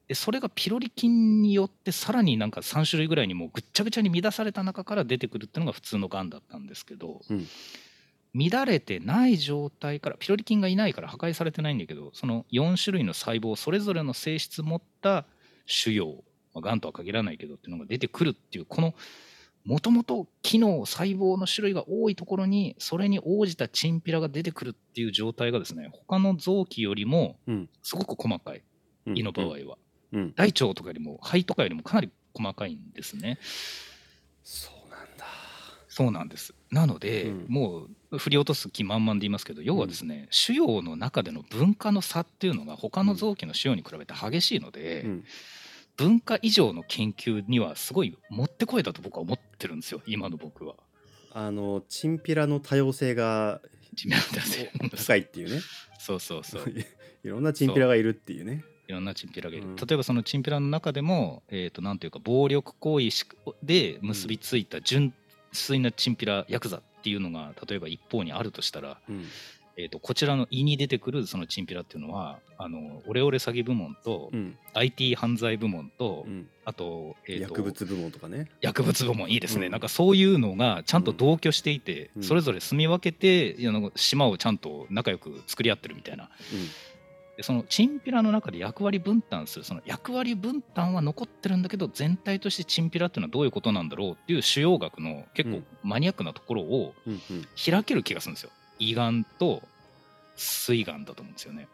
[0.08, 7.48] でそれがピロリ菌によってさらになんか3種類ぐらいにもうぐっちゃぐちゃに乱された中から出てくるっていうのが普通のがんだったんですけど、うん。
[8.36, 15.26] 乱れてない状態からピロリ菌がいないから破壊されてないんだけどその4種類の細胞それぞれの性質持った
[15.68, 16.16] 腫瘍、
[16.56, 18.96] まあ、がんとは限らないけどっていうのが出てくるっていうこの
[19.66, 27.70] もともと機能細胞の種類が多いところにそれに応じたチンピラが出てくるっていう状態がですね他の臓器よりもうん。
[27.82, 28.64] すごく細かい。
[29.06, 29.18] うん。
[29.18, 29.78] 胃の場合は、
[30.14, 30.34] うん。
[30.36, 33.40] 大腸とかよりも肺とかよりもかなり細かいんですね。
[34.44, 35.26] そうなんだ。
[35.90, 36.54] そうなんです。
[36.72, 37.46] なので、うん。
[37.50, 45.24] もう振り落とす気満々で言いますけど、要はですね、腫瘍の中での分化の差っていうのが他の臓器の腫瘍に比べて激しいので、うん。
[45.96, 50.76] 分化以上の研究にはすごいもってこいだと僕は思ってるんですよ、今の僕は。
[51.36, 53.60] あのチンピラの多様性が
[53.94, 55.62] 地面で汗高いっていうね。
[56.00, 56.64] そうそうそう。
[57.24, 58.64] いろんなチンピラがいるっていうね。
[58.68, 59.68] いろんなチンピラがいる。
[59.68, 59.76] うん。
[59.76, 63.26] 例えばそのチンピラの中でも、えっ、と、なんていうか、暴力行為し
[63.62, 65.14] で結びついた純
[65.52, 69.26] 粋なチンピラヤクザっていうのが、例えば一方にあるとしたら、うん。
[69.76, 74.58] えー、とこちらの胃に出てくるそのチンピラっていうのはあのオレオレ詐欺部門と、うん。
[74.76, 76.48] IT 犯罪部門と、うん。
[76.66, 78.50] あと,、えーと薬物部門とかね。
[78.62, 79.72] 薬物部門いいですね、うん。
[79.72, 82.24] なんかそういうのがちゃんと同居していて、うん。
[82.24, 86.30] それぞれ住み分けてあの島をちゃんと仲良く作り合ってるみたいな
[87.36, 95.66] でそのチンピラの中で役割分担するその役割分担は残ってるんだけど全体としてチンピラっていうのはどういうことなんだろうっていう腫瘍学の結構うん。
[95.84, 96.94] マニアックなところを
[97.56, 98.52] 開ける気がするんですよ。
[98.80, 99.64] 胃がんと
[100.36, 101.68] 膵がんだと思うんですよね。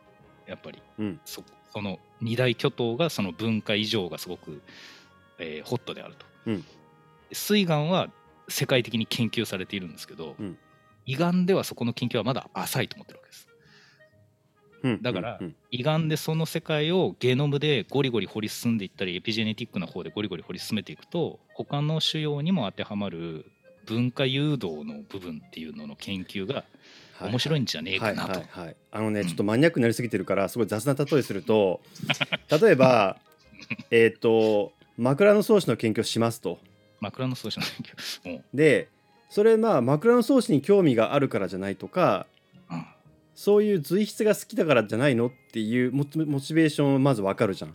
[0.48, 0.82] やっぱり。
[1.00, 1.20] うん。
[1.26, 1.44] そ
[1.74, 4.62] その二大巨頭がその文化以上がすごく、
[5.38, 6.66] えーホットであると、うん。
[7.32, 8.10] 膵がんは
[8.48, 10.58] 世界的に研究されているんですけど、うん。
[11.06, 13.44] 胃がんではそこの研究はまだ浅いと思ってるわけです。
[13.44, 13.49] うん
[15.02, 23.46] だからうん胃がんでその世界をゲノムでゴリゴリ掘り進んでいったりエピジェネティックな方でゴリゴリ掘り進めていくと他の腫瘍にも当てはまる
[23.86, 26.64] 文化誘導の部分っていうのの研究が
[27.20, 27.32] はい。
[27.32, 28.42] 面白いんじゃねえかなと。
[28.92, 31.82] あのねちょっとマニアックになりすぎてるからすごい雑な例えすると
[32.50, 33.18] 例えば
[33.92, 36.60] えっと枕草子の研究をしますと。
[37.02, 38.38] 枕草子の研究。
[38.38, 38.90] もで
[39.30, 42.39] それまあ枕草子に興味があるからじゃないとかううん
[43.40, 46.18] そういう随筆が好きだからじゃないのっていうモチ
[46.54, 47.70] ベーションまずわかるじゃ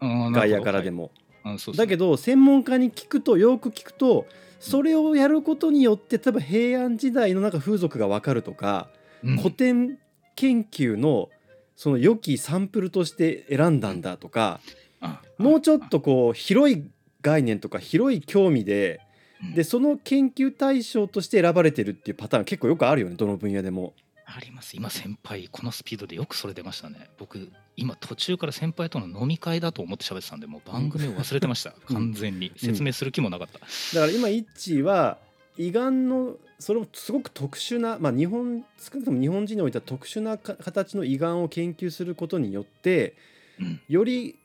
[0.00, 0.90] ん外野からで。
[0.90, 1.02] も。
[1.02, 4.26] はいあそうそうだけど専門家に聞くとよく聞くと
[4.58, 8.88] それをやることによって例えば平安時代のなんか風俗がわかるとか、
[9.22, 9.98] うん古典
[10.36, 11.28] 研究の
[11.76, 14.60] その良きサンプルとして選んだんだとか、
[15.00, 16.84] あもうちょっとこう広い
[17.22, 19.00] 概念とか広い興味で
[19.42, 23.92] うんでその研究対象として選ばれてるっていうパターン結構よくあるよねどの分野でも。
[24.36, 24.76] あります。
[24.76, 27.10] 今先輩このスピードでよくそれ出ましたね。
[27.18, 31.96] 僕今途中から先輩との飲み会だと思って喋ってたんでもう番組を忘れてました、 うん。
[31.96, 32.52] 完全に。
[32.56, 33.66] 説明する気もなかった、だか
[34.06, 35.18] ら今イッチーは
[35.56, 43.14] 胃がんのそれもすごく特殊な、まあ、日本少なくとも日本人においては特殊なか形の胃がんを研究することによって
[43.58, 43.80] うん。
[43.88, 44.38] より、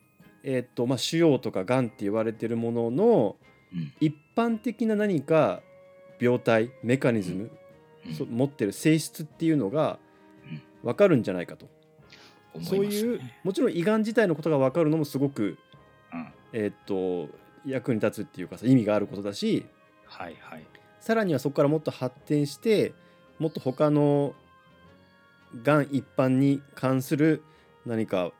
[0.44, 3.36] えーっとまあ、腫瘍とかがんって言われてるものの
[3.74, 3.94] うん。
[4.00, 5.62] 一般的な何か
[6.20, 7.52] 病態メカニズム、
[8.30, 10.00] 持ってる性質っていうのが
[10.50, 10.62] うん。
[10.84, 11.68] 分かるんじゃないかと、
[12.54, 15.58] 思いそういうもちろん胃がん自体のことが分かるのもすごく、
[16.14, 16.28] うん。
[16.54, 17.34] えーっと
[17.66, 19.66] 役に立つっていうかさ意味があることだし
[20.06, 20.66] はいはい。
[21.00, 22.94] さらにはそこからもっと発展して
[23.40, 24.34] もっと他の
[25.64, 27.44] がん一般に関する
[27.86, 28.32] 何か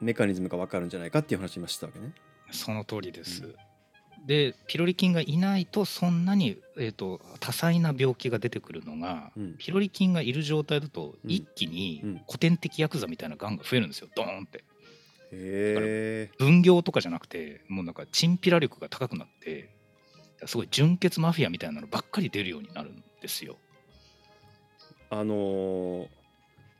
[0.00, 2.12] メカニズムが分かるんじゃないかっていう話を今したわけね。
[2.50, 3.56] その通りです、う
[4.26, 9.54] でピロリ菌がいないとそんなに、えー、と多彩な病気が出てくるのが、うん。
[9.58, 11.30] ピロリ菌がいる状態だとうん。
[11.30, 12.22] 一気にうん。
[12.26, 14.08] 古典的ヤクザみたいながんが増えるんですよ。
[14.14, 14.64] ドーンって。
[16.38, 19.68] 分業とかじゃなくてもうなんかチンピラ力が高くなって
[20.46, 23.56] すごい純血マフィアみたいなのばっかり出るようになるんですよ。
[25.10, 26.08] あのー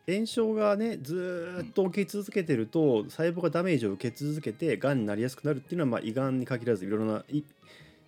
[0.06, 7.42] 炎症がねずーっと起き続けてると細胞がダメージを受け続けてがんになりやすくなるっていうのはまあ胃がんに限らずいろいろない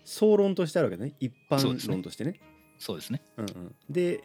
[0.05, 2.39] 総論としてあるわけね一般論としてね。
[2.79, 3.23] そうですね。
[3.39, 4.21] うんうん、で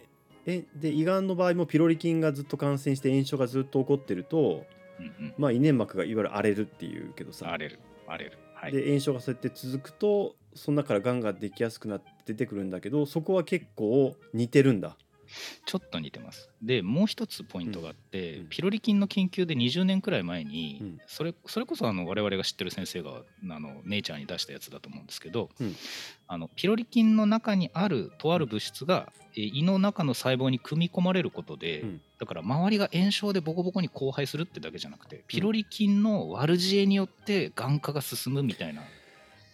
[0.45, 4.65] えで胃がんの場合もピロリ菌がずっと感染して炎症がずっと起こってると、
[4.99, 5.34] うんうん。
[5.38, 8.38] まあ、胃粘膜がいわゆる荒れるっていうけどさ荒れる、荒れる。
[8.53, 8.71] はい。
[8.71, 14.97] で炎症がそうやって続くとその中からがんができやすくなって出てくるんだけどそこは結構似てるんだ。
[15.65, 16.50] ちょっと似てます。
[16.62, 18.48] でもう一つポイントがあって、うん。
[18.50, 20.98] ピロリ菌の研究で20年くらい前に、うん。
[21.08, 25.76] それそれこそあの我々が知ってる先生があのネイチャーに出したやつだと思うんですけど、うん。
[26.28, 32.02] あのピロリ菌の中にあるとある物質が、えー胃の中の細胞に組み込まれることで、うん。
[32.20, 38.84] だから周りが炎症でボコボコに荒廃するってだけじゃなくてピロリ菌の悪知恵によってがん化が進むみたいな。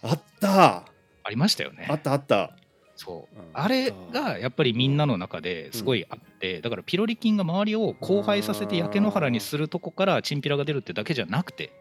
[0.02, 0.84] あった。
[1.24, 1.88] ありましたよね。
[1.90, 2.56] あったあった。
[2.97, 3.39] そう。
[3.39, 3.45] うん。
[3.53, 11.71] あれがやっぱりみんなの中ですごいあって、だからピロリ菌が周りを荒廃させて焼け野原にするとこからチンピラが出るってだけじゃなくて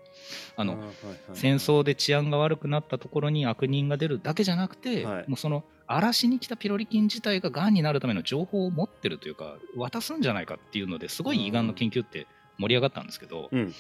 [0.57, 0.95] あのはいはい。
[1.33, 5.25] 戦争で治安が悪くなったところに悪人が出るだけじゃなくて、はい。
[5.27, 12.27] もうその荒らしに来たピロリ菌自体ががんになるための情報を持ってるというか渡すんじゃないかっていうのですごい胃がんの研究って
[12.59, 13.75] 盛り上がったんですけど、うん。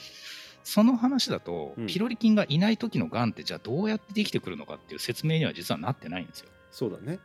[0.62, 1.86] その話だと、うん。
[1.86, 6.48] ピロリ菌がいない時のがんってじゃあどうやってできてくるのかっていう説明には実はなってないんですよ。
[6.70, 7.18] そうだね。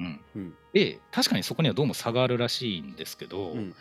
[0.00, 0.54] うん、うん。
[0.72, 3.74] で確かにそこにはどうも差があるらしいんですけど、うん。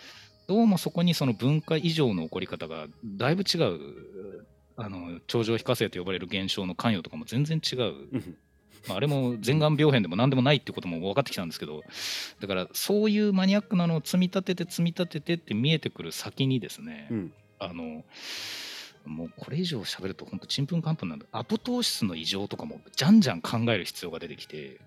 [0.47, 4.45] どうもそこにその文化異常の起こり方がだいぶ違う
[4.75, 8.37] あの頂上非火星と呼ばれる現象の関与とかも全然違う、うん。
[8.87, 11.83] まあ、あれも前眼病変でも何でもないってことも分かってきたんですけど
[12.41, 17.33] だからそういうマニアックなのを積み立てて積み立ててって見えてくる先にですね、うん。
[17.59, 18.03] あの
[19.05, 21.25] もうこれ以上喋ると本当ちんぷんかんぷんなんだ。
[21.31, 24.79] アポトーシスの異常とかもじゃんじゃん考える必要が出てきて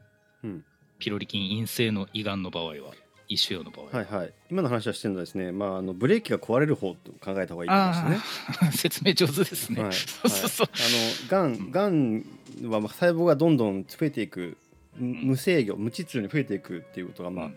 [0.47, 0.65] うん。
[0.99, 2.95] ピロリ菌陰性の胃がんの場合は
[3.29, 4.33] 胃腫瘍の場合は、はいはい。
[4.51, 8.19] 今の話はしてるのはですね、まあ、あのブレーキが壊れる方と考えた方がいいかもしれないね。
[8.63, 11.43] ああ 説明上手ですね、はい、そうそうそう、はい。
[11.43, 12.25] あのがんがん
[12.71, 14.57] はまあ細胞がどんどん増えていく
[14.97, 17.57] む無制御無秩序に増えていくっていうことがまあ、うん。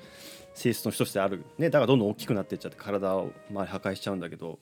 [0.56, 4.60] 性質の一つとしてある、ね、だからどんどん大きくなっていっちゃって体を周り破壊しちゃうんだけど、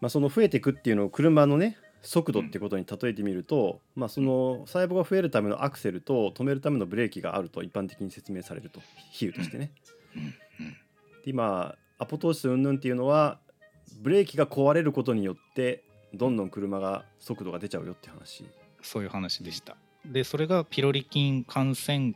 [0.00, 8.80] まあ、その増えていくっていうのを車のね速度ってことに例えてみると、まあ、その細胞が増えるためのアクセルと止めるためのブレーキがあると一般的に説明されると
[9.12, 9.70] 比喩としてね。
[10.16, 10.22] うん。
[10.22, 10.30] うん。
[11.24, 13.38] で今アポトーシス云々っていうのは
[14.00, 18.44] ブレーキが壊れることによってどんどん車が速度が出ちゃうよって話。
[18.82, 19.76] そういう話でした。
[20.04, 22.14] でそれがピロリ菌感染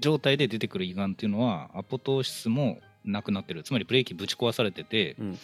[0.00, 3.62] 状態で出てくる胃がんっていうのはアポトーシスもなくなってる。
[3.62, 5.38] つまりブレーキぶち壊されててうん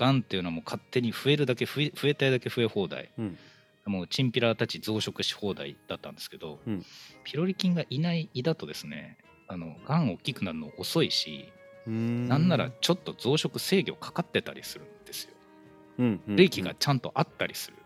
[0.00, 3.10] がんっていうのはもう勝手に増えるだけ増え増えたいだけ増え放題。
[3.18, 3.38] うん。
[3.84, 6.84] もうチンピラたち増殖し放題だったんですけど、うん。
[7.22, 11.52] ピロリ菌がいない胃だとですねあのがん大きくなるの遅いし、
[11.86, 15.30] ななんならちょっと増殖制御かかってたりするんですよ。
[15.98, 17.76] ブブレーキがちゃんとあったりする、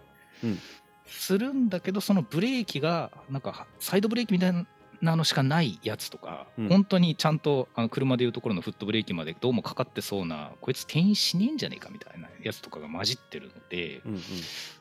[0.44, 0.58] うん。
[1.06, 4.66] するんだけどそのブレーキがなんかサイドブレーキみたいな
[5.02, 6.68] のしかないやつとか、うん。
[6.68, 14.20] 本当にちゃんとあの車でいうところのフットブレーキまでどうもかかってそうなこいつ転移しねえんじゃねえかみたいなやつとかが混じってるので、うんうん。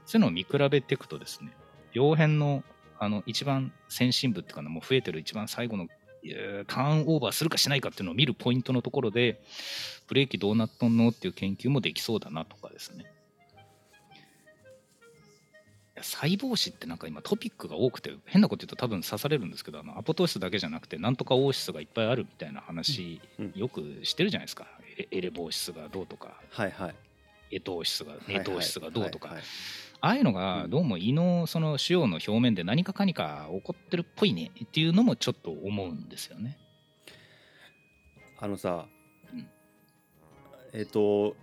[0.05, 1.51] そういうのを見比べていくとですね
[1.93, 2.63] 両辺の
[2.99, 5.87] あの一番先進部っていうかなもう増えてる一番最後の
[6.23, 9.41] えーターンオーバーするかしないかっていうのを見るポイントのところで
[10.07, 13.05] ブレーキどうなっとんのっていう研究もできそうだなとかですね
[16.03, 23.45] 細胞死ってなんか今トピックが多くて変なこと言うと多分刺されるんですけどあのアポトーシスだけじゃなくてなんとかオーシスがいっぱいあるみたいな話、うん。
[23.45, 24.67] うんよくしてるじゃないですか。
[24.97, 26.95] エエレボーシスがどうとかはいはい。
[27.51, 28.37] エトーシスがはいはい。
[28.39, 29.45] ネトーシスがどうとか、はいはい。
[30.01, 30.69] ああいうのがうん。
[30.69, 36.57] どうも胃のその腫瘍の表面で何かかにか起こってるっぽいねっていうのもちょっと思うんですよね。
[38.39, 38.87] あのさ
[39.33, 39.47] うん。
[40.73, 41.35] えっと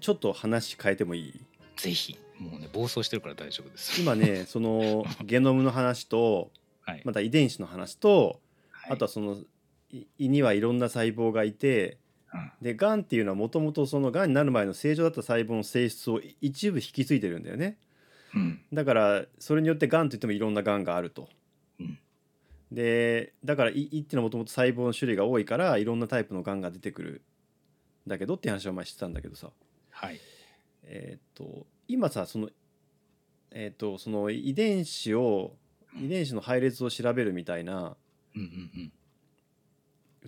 [0.00, 1.40] ちょっと話変えてもいい？
[1.76, 4.00] ぜひもうね暴走してるから大丈夫です。
[4.00, 6.50] 今ねその ゲノムの話と
[6.80, 7.02] はい。
[7.04, 8.92] また遺伝子の話とはい。
[8.92, 9.36] あとはその
[9.90, 11.98] い胃にはいろんな細胞がいて
[12.32, 12.52] うん。
[12.62, 17.78] でがんっていうのはもともとそのがんになる前の正常だった細胞の性質を一部引き継いでるんだよね。
[18.34, 18.62] うん。
[18.72, 21.28] だからそれによってがんといってもいろんながんがあると。
[21.78, 21.98] うん。
[22.72, 27.22] でだから胃胃っていうのはもともと細胞の種類が多いからいろんなタイプのがんが出てくる
[28.06, 29.50] んだけどって話を前してたんだけどさ。
[29.90, 30.18] はい
[30.92, 32.48] えーっと今さその
[33.52, 35.52] えーっとその遺伝子を
[35.96, 37.96] 遺伝子の配列を調べるみたいな
[38.34, 38.92] うんうんうん。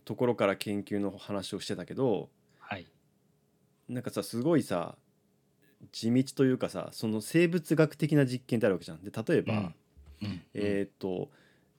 [0.04, 2.86] ところから研究の話をしてたけどはい。
[3.88, 4.96] なんかさすごいさ
[5.90, 9.02] 地道というかさその生物学的な実験ってあるわけじゃん。
[9.02, 9.74] で例えば、うん。
[10.22, 10.42] うん。
[10.54, 11.28] えーっと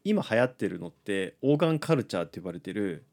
[0.06, 3.06] 今流行ってるのってオーガンカルチャーって呼ばれてる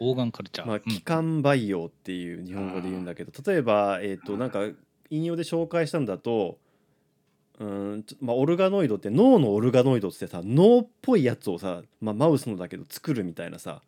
[0.00, 0.66] オーガンカルチャー。
[0.66, 0.82] まあ、うん。
[0.82, 4.66] 気管培養っていう日本語で言うんだけど、例えば、えー、となんか
[5.10, 6.58] 引用で紹介したんだと
[7.58, 13.82] うーんまあ、オルガノイドって脳のオルガノイドってさ脳っぽいやつをさ、まあ、マウスのだけど作るみたいなさ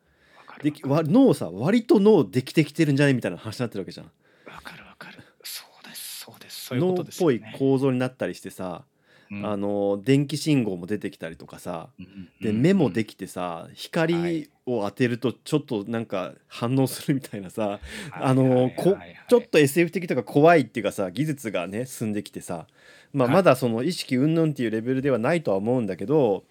[0.62, 4.06] でるわわ脳さ割と脳できてきてるんじゃないみたいな話になってるわけじゃん。
[4.06, 5.18] わかるわかる。
[5.42, 6.66] そうです、そうです。
[6.66, 7.54] そういう脳っことですぽいよね。
[7.58, 8.84] 構造になったりしてさ、
[9.30, 17.80] うんあの電気信号も出てきたりとかさうんでうん目もできてさは光いを当てるとちょっとなんか反応するみたいなさはい
[18.12, 18.70] あの
[19.28, 22.66] ちょっと SF 的とか怖いっていうかさ技術がね進んできてさ、
[23.12, 23.36] まあ、はい。
[23.36, 26.44] まだその意識云々っていうレベルではないとは思うんだけど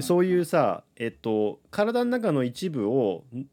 [0.00, 3.46] そういうさえっと体の中の一部をん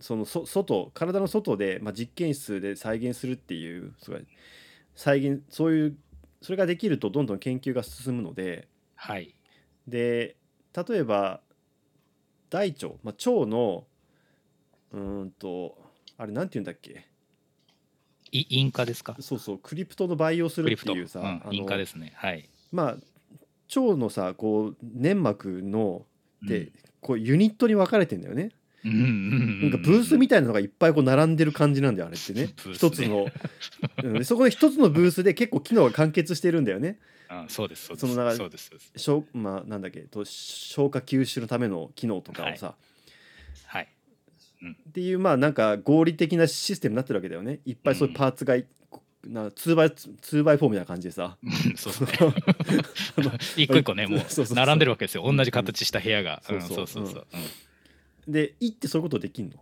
[0.00, 3.92] そのそ外体の外で、まあ、実験室で再現するっていう
[4.94, 5.96] 再現そういう
[6.42, 9.34] それができるとどんどん研究が進むのではい。
[9.88, 10.36] で
[10.88, 11.40] 例えば
[12.50, 13.84] 大腸、まあ、腸の
[14.92, 15.76] うーんと
[16.18, 17.06] あれなんて言うんだっけ？
[18.32, 19.16] イインカですか？
[19.20, 20.72] そうそうクリプトの培養する。
[20.72, 22.12] っていうさ、うんインカですね。
[22.16, 22.48] はい。
[22.72, 22.96] まあ
[23.76, 26.04] 腸のさこう粘膜の
[26.42, 26.72] で、うん
[27.02, 28.50] こうユニットに分かれてんだよね。
[28.86, 33.26] うんうんうんなんかブースみたいなのがいっぱいこう並んでる感じなんだよあれってね ブースね一つの、
[34.04, 36.98] うんでそこで一つのブースで結構機能が完結してるんだよね。
[37.28, 38.06] あそうです、そうです。
[38.06, 38.68] その中そうです。
[38.70, 42.76] そうです消まあなんだっけと消化吸収のための機能とかをさ、
[43.66, 43.88] はい。
[44.88, 48.64] っていうまあなんか合理的なシステムになってるわけだよねいっぱいそういうパーツがい、
[49.24, 52.32] な 2x2 4みたいな感じでさうん そうですね。
[53.64, 55.30] 一個一個ね、もそうそうそうう並んでるわけですよ。
[55.30, 56.42] 同じ形した部屋が。
[56.48, 57.26] うんうんそうそうそう。
[57.32, 57.40] うん
[58.28, 59.56] で胃ってそういうことできんの？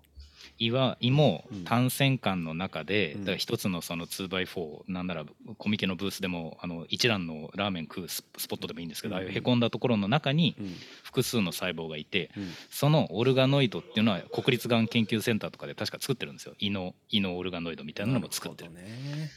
[0.59, 1.65] 胃は胃もうん。
[1.65, 3.21] 単線間の中で、うん。
[3.23, 5.25] だから一つのその 2x4 なんなら
[5.59, 9.21] コミケのブースでもあの一蘭のラーメン食うススポットでもいいんですけど、うん。
[9.21, 10.77] ああいうへこんだところの中にうん。
[11.03, 12.51] 複数の細胞がいてうん。
[12.71, 16.55] そのオルガノイドっていうのは国立がん研究センターとかで確か作ってるんですよ。
[16.61, 18.73] 胃の胃のオルガノイドみたいなのも作ってる。
[18.73, 19.31] なるね。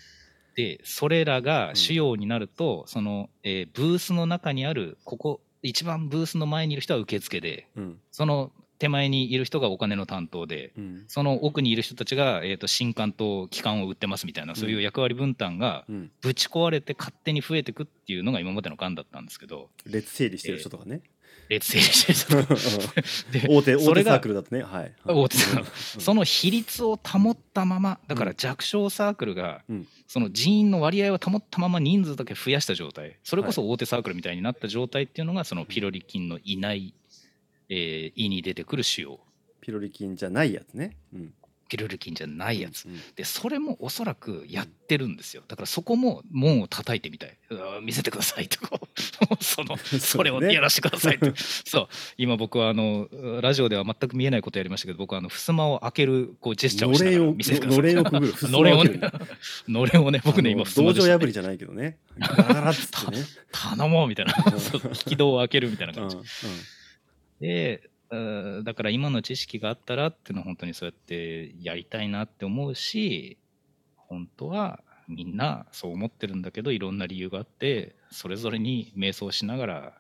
[0.55, 1.43] でそれらうん。
[1.43, 7.99] が腫瘍になると、その、えーブースの中にあるここ一番ブースの前にいる人は受付でうん。
[8.11, 11.03] その手前にいる人がお金の担当でうん。
[11.07, 16.11] その奥にいる人たちが、えー、と新刊と機関を売ってますみたいなそういう役割分担がうん。
[16.21, 21.01] ぶち壊れて勝手に増えていくっていうのが今までのがんだったんですけど列整理してる人とかね、
[21.49, 22.57] 列整理してる人。
[23.31, 24.63] で大手サークルだとね。
[24.63, 24.93] はい。
[25.05, 26.01] 大手サークうん。
[26.01, 29.87] その比率を保ったままだから弱小サークルが、うん。
[30.07, 33.17] その人員の割合を保ったまま人数だけ増やした状態。
[33.23, 36.93] それこそ大手サークルみたいになった状態っていうのがそのピロリ菌のいない、
[37.69, 39.17] えー胃に出てくる腫瘍
[39.61, 41.33] ピロリ菌じゃないやつね、うん、
[41.67, 42.85] ピロリ菌じゃないやつ。
[42.85, 45.43] うんでそれもおそらくやってるんですよ。
[45.47, 47.37] だからそこも門を叩いてみたい。
[47.81, 48.79] 見せてくださいとこ。
[48.81, 48.87] う
[49.43, 51.33] その それをやらせてくださいって
[51.65, 51.87] そう。
[52.17, 53.09] 今僕はあの
[53.41, 58.29] ラジオでは全く見えないことやりましたけど僕はあの襖を開けるこうジェスチャーをしながら見せてくださいのれんをね。
[58.31, 59.11] 襖を開
[59.67, 61.97] のれんをね僕ね今道場破りじゃないけどね。
[62.17, 63.25] っつってね。
[63.51, 64.33] 頼もうみたいな。
[64.45, 66.15] 引き戸を開けるみたいなうん感じ。
[66.15, 66.76] でうん
[67.39, 73.37] だから今の知識があったらっていうのは本当にそうやってやりたいなって思うし
[73.95, 79.93] 本当はみんなそう思ってるんだけどいろんな理由があってそれぞれに瞑想しながら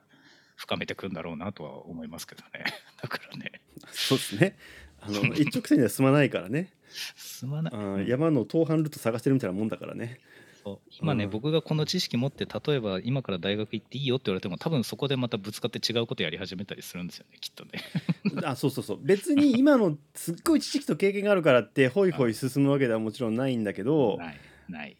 [0.55, 2.65] 深めていくんだろうなとは思いますけどね。
[3.01, 3.61] だからね。
[3.91, 4.57] そうですね。
[4.99, 6.73] あの一直線には進まないからね。
[7.15, 10.19] すまない、あ山の登攀ルート探してるみたいなもんだからね
[10.67, 10.89] そう。
[11.01, 11.29] 今ね、うん。
[11.29, 17.71] 僕がこの知識持って例えば今から大学行っていいよって言われても多分そこでまたぶつかって違うことやり始めたりするんですよねきっとね。
[18.43, 18.99] あそうそうそう。
[19.01, 24.17] 別に今のすっごい知識と経験があるからってホイホイ進むわけではもちろんないんだけど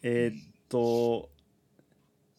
[0.01, 1.29] えーっと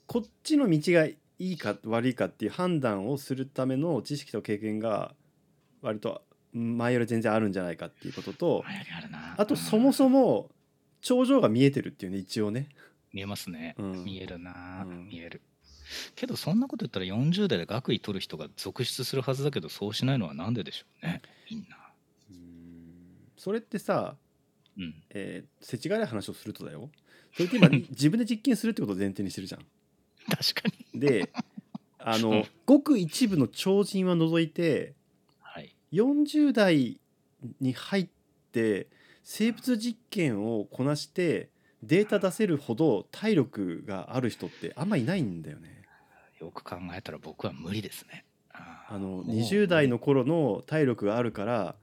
[0.07, 5.14] こっちの道がいいか悪いかっていう判断をするための知識と経験が
[5.83, 6.22] 割と
[6.53, 8.64] 前より全然あるんじゃないかっていうことと
[9.37, 10.51] あとそもそも
[11.01, 12.68] 頂上が見えてるっていうね一応ね。
[13.13, 14.05] 見えますね、うん。
[14.05, 15.09] 見えるな、うん。
[15.09, 15.43] 見える。
[16.15, 21.23] けどそんなこと言ったら40代で学位取る人が続出するはずだけどそうしないのはなんででしょうね。
[21.51, 21.77] みんな。
[22.31, 22.39] うん。
[23.37, 24.17] それってさ
[24.77, 24.95] うん。
[25.11, 26.91] えー、世知辛い話をするとだよ。
[27.35, 29.67] それって今 自分で実験するってことを前提にしてるじゃん。
[30.31, 31.01] 確かに。
[31.01, 31.31] で
[31.99, 32.23] あうん。
[32.23, 34.95] のごく一部の超人は除いて
[35.41, 35.75] はい。
[35.93, 37.01] 40代
[37.61, 38.09] に入っ
[38.53, 38.89] て
[39.23, 41.51] 生物実験をこなして
[41.83, 45.83] データ出せるほど体力がある人ってあんまいないんだよね。
[46.41, 51.74] よく考えたら僕は無理ですねあのもう20代の頃の体力があるから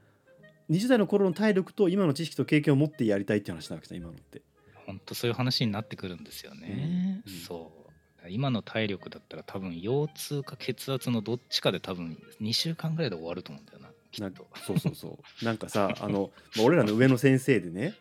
[0.70, 4.42] 20代の頃の体力と今の知識と経験を持ってやりたいって話なわけじゃん今のって。
[4.86, 7.86] 本当そういう話になってくるんですよね、うんうんそう
[8.28, 14.48] 今の体力だったら多分腰痛か血圧のどっちかで多分2週間ぐらいで終わると思うんだよななんきっと。
[14.66, 17.94] そうそうそうなんかさあの、まあ俺らの上の先生でね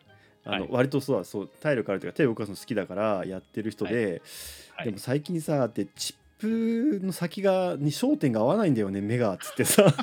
[0.45, 4.21] あの、はい割とそうそう体力あるというか手を動かすの好きだからやってる人で、
[4.75, 4.85] はい。
[4.85, 9.93] でも最近さってチップの先がに焦点が合わないんだよね目がっつってさ。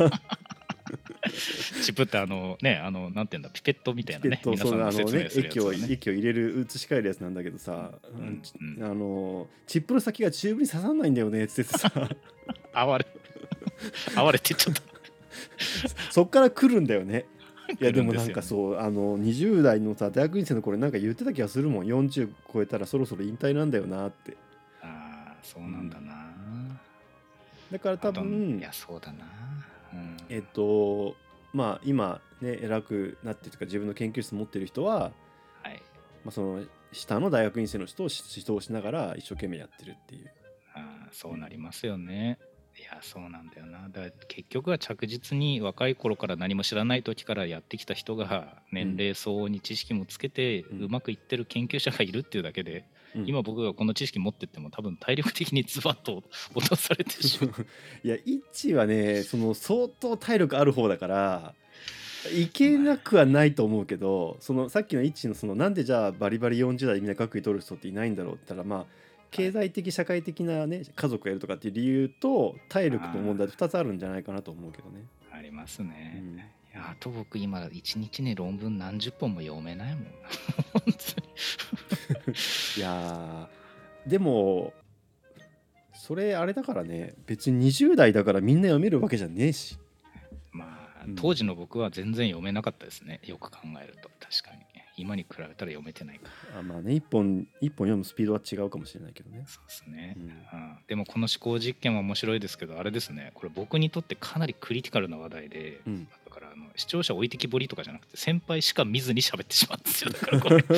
[1.83, 5.73] チップってあのね、あの、なんていうんだ、ピペットみたいなね、えっと皆さんがそのあのね液を。
[5.73, 8.43] 液を入れる移し替えるやつなんだけどさ、うん。
[8.61, 11.91] うんあのチップの先がチューブに刺さんないんだよねっつってさ。
[12.75, 13.07] 哀れ。
[14.17, 14.83] 哀れって言っちゃった。
[16.11, 17.27] そっから来るんだよね
[17.81, 18.43] いやでもなんかう。
[18.43, 24.37] そうあの20代のさ大学院生の頃なんか言ってた気がするもん40超えたらそろそろ引退なんだよなって
[24.83, 26.33] ああ、そうなんだな。
[27.71, 29.25] だから多分いや、そうだな。
[29.95, 31.15] うんえっと
[31.53, 35.13] まあ今ね偉くなってとか自分の研究室持ってる人は、
[35.63, 35.83] はい。
[36.25, 40.31] まあ、その下の大学院生の人を指導しながら一生懸命やってるっていう
[40.75, 42.39] ああそうなりますよね。
[42.79, 43.89] いやそうなんだよな。
[43.89, 56.23] だから結局は着実に若い頃から何も知らない時からやってきた人が年齢相応に知識もつけてうまくいってる研究者がいるっていうだけで、うん今僕がこの知識持ってっても多分体力的にズバッと
[56.55, 57.67] 落とされてしまう。
[58.03, 61.55] いやイッチはねその相当体力ある方だから
[62.35, 75.07] いけなくはないと思うけどそのさっきのイッチのそのなんでじゃあバリバリ40代でみんな学位取る人っていないんだろうって言ったらまあ経済的社会的なね家族がいるとかっていう理由と体力の問題2つあるんじゃないかなと思うけどね。
[75.33, 76.23] ありますね。
[76.23, 76.41] うん
[76.73, 80.11] いやあと僕今1日に論文何十本も読めないもんな。
[82.77, 84.73] いやーでも
[85.93, 89.79] それあれだからね別に20代だからみんな読めるわけじゃねえし。
[90.51, 90.65] ま
[91.01, 93.21] あうん当時の僕は全然読めなかったですね。
[93.25, 94.72] よく考えると確かに。
[95.03, 96.31] 今に比べたら読めてないか。
[96.55, 96.61] ら。
[96.61, 99.45] あまあね一本一本読むスピードは違うかもしれないけどね。
[99.47, 100.25] そうですね、うん。
[100.25, 100.33] うん
[100.87, 103.33] でもこの思考実験は面白いですけどあれですね。
[103.35, 106.05] これ僕にとってかなりクリティカルな話題で、うん。
[106.05, 110.11] だからあの視聴者置いてきぼりとかじゃなくて先輩しか見ずに喋ってしまうんですよ。
[110.11, 110.63] だからこれ。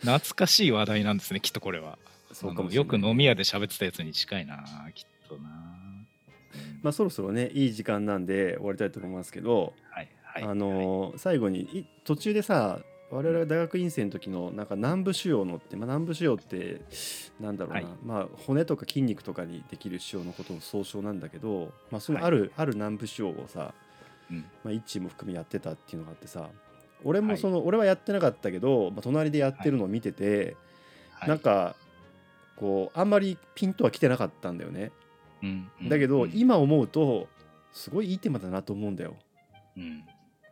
[0.00, 1.98] 懐かしい話題なんですねきっとこれは。
[2.32, 4.64] そうかもよく飲み屋で喋ってたやつに近いな
[4.94, 6.06] きっとな、うん。
[6.82, 16.80] まあそろそろねいい時間なんで終わりたいと思いますけど、はいはいあのー最後にい途中でさ我々が大学院生の時のなんか南部腫瘍のって、まあ、南部腫瘍って
[17.40, 17.86] なんだろうな、はい。
[18.04, 22.26] まあ骨とか筋肉とかにできる腫瘍のことの総称なんだけど、まあ、そのはい。
[22.28, 23.74] ある、ある南部腫瘍をさ、
[24.30, 24.44] うん。
[24.62, 26.48] まあ、一チも含めやってたっていうのがあってさ
[27.02, 27.38] 俺もはい。
[27.38, 30.56] その、俺はやってなかったけど、まあ、隣でやってるのを見てて、
[31.14, 31.28] はい。
[31.28, 31.74] なんか
[32.54, 34.92] こうあんまりピンとは来てなかったんだよね。
[35.42, 35.68] うん。
[35.80, 35.88] うん。
[35.88, 36.32] だけど、うん。
[36.32, 37.26] 今思うと
[37.72, 39.16] すごいいいテーマだなと思うんだよ。
[39.76, 40.04] うん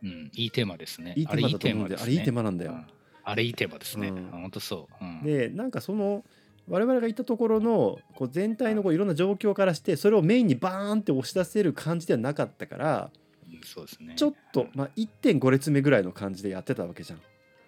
[0.03, 1.13] うんいいテーマですね。
[1.15, 2.01] いいテーマだと思うんだよ。
[2.01, 2.71] あれいいテーマなんだよ。
[2.71, 2.85] うん。
[3.23, 5.23] あれいいテーマですね、本当そう、うん。
[5.23, 6.23] でなんかその
[6.67, 13.11] 我々が言ったところのこう全体のこういろんな状況からしてそれをメインにバーンって押し出せる感じではなかったから
[13.51, 14.13] うんそうですね。
[14.15, 17.21] ちょっと、まあ、1.5列目ぐらいの感じでやってたわけじゃん。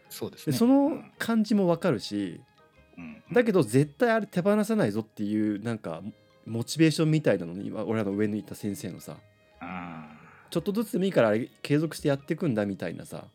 [0.09, 0.51] そうですね。
[0.53, 2.41] でその感じもわかるし
[2.97, 3.23] うん。
[3.34, 6.01] だけど絶対あれ手放さないぞっていうなんか
[6.45, 9.17] モチベーションみたいなのに今俺らの上にいた先生のさ。
[9.59, 10.20] あ
[10.51, 11.31] ちょっとずつでもいいから
[11.61, 13.25] 継続してやっていくんだみたいなさ。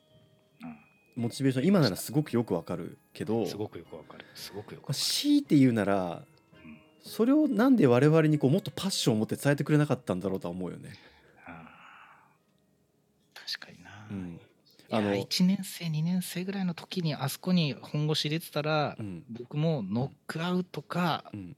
[0.63, 1.23] ーうん。
[1.23, 4.27] モチベーション今ならすごくよくわかるけどすごくよくわかる。
[4.35, 6.23] すごくよくま強いて言うなら
[6.55, 6.79] る、うん。
[7.01, 10.93] それをなんで我々にこうもっとパッションを持って伝えてくれなかったんだろうとは思うよね。
[13.35, 14.41] 確かにな、うん。
[14.91, 19.25] あの1年生2年生ぐらいの時にあそこに本腰入れてたら、うん。
[19.31, 21.57] 僕もノックアウトか、うん。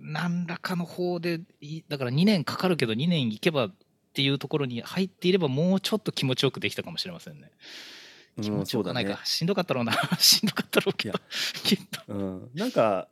[0.00, 3.70] 何らかの方でいだから2年かかるけど2年行けば
[4.10, 7.40] っていうところに入っていればもうちょっと気持ちよくできたかもしれませんね。
[7.42, 7.50] うん
[8.40, 9.26] 気持ちよくないか、そうだね。
[9.26, 9.92] しんどかったろうな。
[10.18, 11.20] しんどかったろうけど
[11.64, 12.12] きっと。
[12.12, 13.08] うん、なんか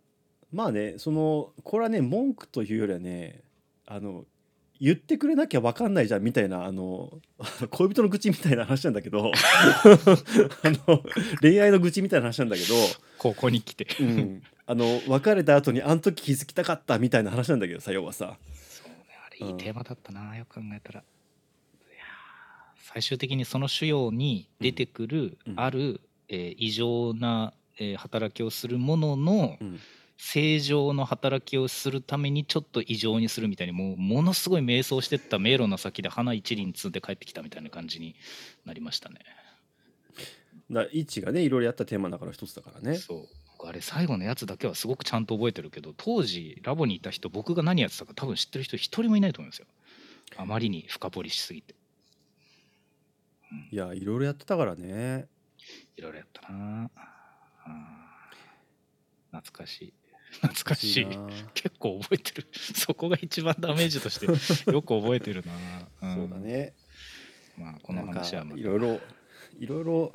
[0.52, 3.42] まあねそのこれはね文句というよりはね
[3.86, 4.24] あの
[4.80, 7.20] 言ってくれなきゃ分かんないじゃんみたいなあの
[7.70, 9.32] 恋人の愚痴みたいな話なんだけど。
[9.34, 11.02] あの
[11.40, 12.74] 恋愛の愚痴みたいな話なんだけど、
[13.18, 13.86] ここに来て。
[14.00, 18.38] うん、あの別れた後にあの時気づきたかったみたいな話なんだけどさ要はさ。
[19.40, 21.04] いいテーマだったな、よく考えたら。
[22.76, 25.54] 最終的にその腫瘍に出てくるうん。
[25.60, 29.80] ある、えー異常な、えー働きをするものの、うん。
[30.20, 38.16] 正常の働きをするためにちょっと異常にするみたいにもうものすごい迷走してった迷路の先で花一輪積んで帰ってきたみたいな感じに
[38.64, 39.20] なりましたね。
[40.70, 42.96] だ位置がねいろいろやったテーマだから一つだからね。
[42.96, 43.28] そう
[43.58, 49.66] 僕あれ最後のやつだけはすごくちゃんと覚えてるけど当時ラボにいた人僕が何やってたか多分知ってる人一人もいないと思うんですよ。
[50.36, 51.74] あまりに深掘りしすぎて。
[53.72, 55.26] いやいろいろやってたからね。
[55.96, 56.90] いろいろやったな。
[59.32, 59.94] 懐かしい。
[60.40, 61.06] 懐かしい。
[61.06, 61.28] な。
[61.54, 62.46] 結構覚えてる。
[62.54, 64.26] そこが一番ダメージとして
[64.70, 65.42] よく覚えてる
[66.00, 66.14] な、ん。
[66.14, 66.74] そうだね。
[67.56, 69.00] まあこの話はいろいろ
[69.58, 70.12] いろいろ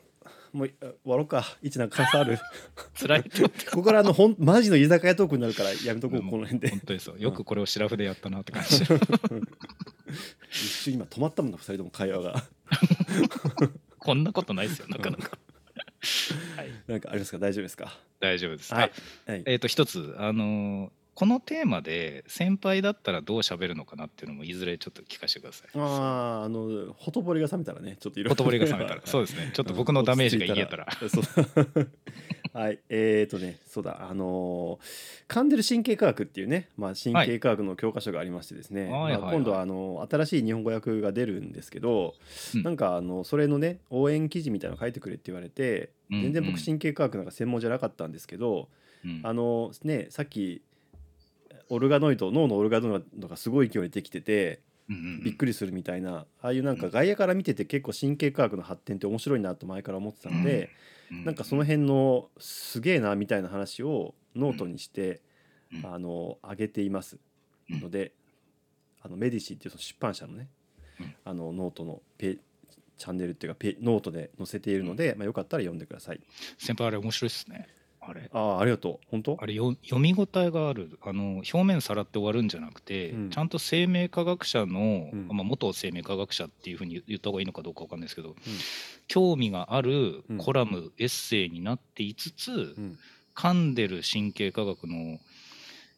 [0.53, 0.71] もう
[1.09, 1.43] わろうか。
[1.61, 2.37] 一なんかある。
[2.99, 6.29] 辛いここからあのほんマジの居酒屋トークになるからやめとこううん。
[6.29, 6.69] この辺で。
[6.69, 8.83] 本当にそうよくこれをシラフでやったなって感じ。
[10.51, 12.43] 一瞬今止まったもんな二人とも会話が。
[13.97, 15.37] こんなことないですよなかなか。
[16.55, 16.71] はい。
[16.87, 17.39] なんかありますか？
[17.39, 17.97] 大丈夫ですか？
[18.19, 18.91] 大丈夫です、はい。
[19.27, 19.43] あはい。
[19.45, 25.67] えっ、と一つあのーこのテーマで先輩だったらどう喋るのかなっていうのもいずれちょっと聞かせてください。
[25.75, 25.79] あ
[26.41, 29.01] ああのほとぼりが冷めたらねちょっといろいろほとぼりが冷めたら。
[29.05, 29.51] そうですね。
[29.53, 30.87] ちょっと僕のダメージが言えたら。
[32.53, 32.79] はい。
[32.89, 34.07] えーとねそうだ。
[34.09, 39.17] あのーカンデル神経科学っていうね、まあ、神経科学の教科書がありましてですね、はい。
[39.17, 42.15] まあ、今度はあの新しい日本語訳が出るんですけど、
[42.55, 42.63] うん。
[42.63, 48.67] なんかあのそれのね応援記事みたいなの書いてくれって言われてうん全然うん僕神経科学なんか専門じゃなかったんですけど、
[49.05, 49.21] うん。
[49.23, 50.63] あのねさっき
[51.73, 54.61] オルガノイド脳のオルガノイドがすごい勢いでできてて
[55.23, 60.69] びっくりするみたいなああいうなんか外野から見てて結構神経科学の発展って面白いなと前から思ってたので、
[61.11, 65.21] うなんかその辺のすげえなみたいな話をノートにして、
[65.71, 65.85] うん。
[65.85, 67.17] あの上げています
[67.69, 67.79] うん。
[67.79, 68.13] ので、
[69.01, 70.49] あのメディシっていうその出版社のね、
[70.99, 71.15] うん。
[71.25, 72.37] あのノートのペ
[72.97, 76.21] チャンネルっていうかペノートで載せているので、まあ、よかったら読んでください。
[76.57, 77.67] 先輩あれ面白いですね
[78.07, 78.29] あれ。
[78.33, 79.07] ああありがとう。
[79.09, 79.37] 本当？
[79.41, 80.97] あれよ読み応えがある。
[81.01, 83.29] あの表面さらって終わるんじゃなくて、うん。
[83.29, 85.27] ちゃんと生命科学者の、うん。
[85.29, 88.35] まあ、元生命科学者っていうふうに言った方がいいのかどうかわかんないですけど、
[89.07, 90.37] 興味があるうん。
[90.37, 92.97] コラム、エッセイになっていつつ、うん。
[93.35, 95.19] 噛んでる神経科学の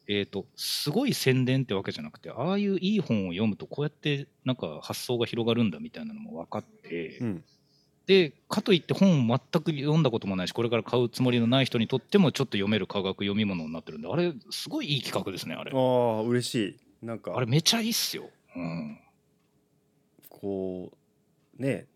[0.08, 7.44] えー、とすごい宣伝ってわけじゃなくてああいういい本を読むとこうやってなんか発想が広がるんだみたいなのも分かって、うん
[8.06, 15.72] でかといって本を全く読んだこともないしこれから買うつもりのない人にとってもちょっと読める科学読み物になってるんであれすごいいい企画ですねあれ。
[15.74, 16.76] ああ嬉しい。
[17.04, 17.34] なんか。
[17.36, 18.98] あれめちゃいいっすよ、うん、
[20.28, 20.92] こ
[21.58, 21.86] うね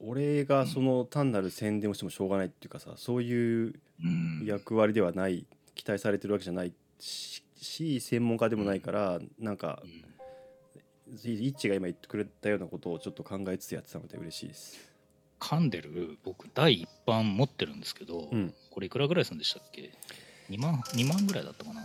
[0.00, 10.04] 俺がその単なる宣伝をしてもしょうがないっていうかさそういううん役割ではない期待されてるわけじゃないしし専門家でもないからなんかうん。
[11.06, 14.93] イッチが今言ってくれたようなことをちょっと考えつつやってたので嬉しいです。
[15.44, 19.90] 噛んでる僕第一版持ってるんですけど、うん、これいくらぐらいするんでしたっけ
[20.48, 21.82] ？2万2万ぐらいだったかな。
[21.82, 21.84] い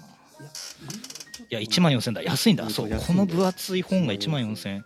[1.50, 2.24] や1万4000だ。
[2.24, 3.26] 安いんだ、うんそう安いんだよ。
[3.28, 4.84] この分厚い本が1万4000円う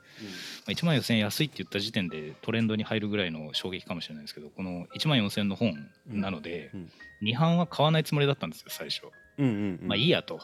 [0.72, 5.76] 1万4000円安いって言った時点でトレンドに入るぐらいの衝撃かもしれないですけどこの1万4000円の本
[6.08, 6.92] なので、うんうん。
[7.30, 9.10] 2版は買わないつもりだったんですよ最初、ん
[9.40, 10.40] うんうん、まあいいやと、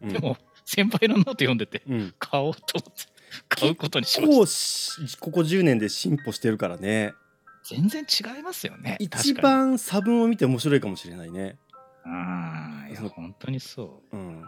[0.00, 4.36] うん、 でも先輩のノート読んでてうん、買おうと思って買うことにしました。
[4.36, 7.14] こうしここ10年で進歩してるからね
[7.68, 8.96] 全然違いますよね。
[9.00, 11.58] 一番差分を見て面白いかもしれないね。
[12.04, 14.16] ああいや本当にそう。
[14.16, 14.46] うん、うん。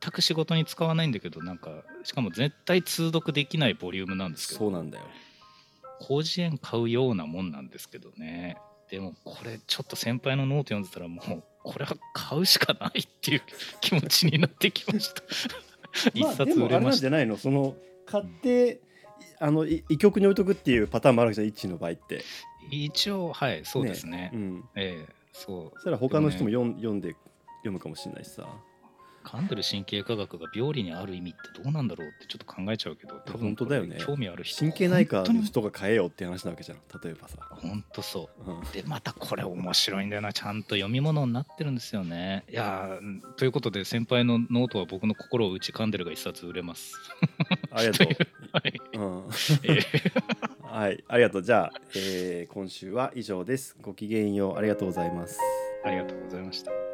[0.00, 1.70] 全く仕事に使わないんだけどなんか
[2.04, 4.58] しかも絶対通読できないボリュームなんですけど。
[4.60, 5.04] そうなんだよ。
[6.00, 8.56] 広辞苑買うようなもんなんですけどね。
[8.88, 13.42] でもこれちょっと先輩のノート読んでたらもうこれは買うしかないっていう
[13.80, 15.22] 気持ちになってきました。
[16.14, 16.98] 一冊売れました。
[16.98, 17.36] んじゃないの？
[17.36, 17.74] その
[18.06, 18.80] 買って
[19.40, 22.24] あのい医局に置いとくっていうパターンもあるじゃん一の場合って。
[22.70, 24.30] 一応はいそうですね。
[24.34, 25.70] うん、ええそう。
[25.74, 27.14] そしたら他の人も読ん,、読んで
[27.58, 28.46] 読むかもしれないしさ。
[29.24, 33.98] 噛んでる神経科学が病理にある意味ってどうなんだろうってちょっと考えちゃうけど多分本当だよね。
[34.00, 37.36] 興味ある人神経内科の人が買えよって話なわけじゃん例えばさ。
[37.50, 38.50] 本当そう。
[38.50, 38.60] うん。
[38.72, 40.32] でまたこれ面白いんだよな。
[40.32, 42.44] ちゃんと読み物になってるんですよね。
[42.48, 42.98] いや
[43.36, 46.94] ということで先輩のノートは僕の心を打ち噛んでるが一冊売れます
[47.78, 48.08] ありがとう。
[48.52, 49.24] はい、うん
[49.62, 50.22] えー
[50.62, 51.42] はい、ありがとう。
[51.42, 53.76] じゃあ、えー今週は以上です。
[53.80, 54.56] ごきげんよう。
[54.56, 55.38] ありがとうございます。
[55.84, 56.87] ありがとうございました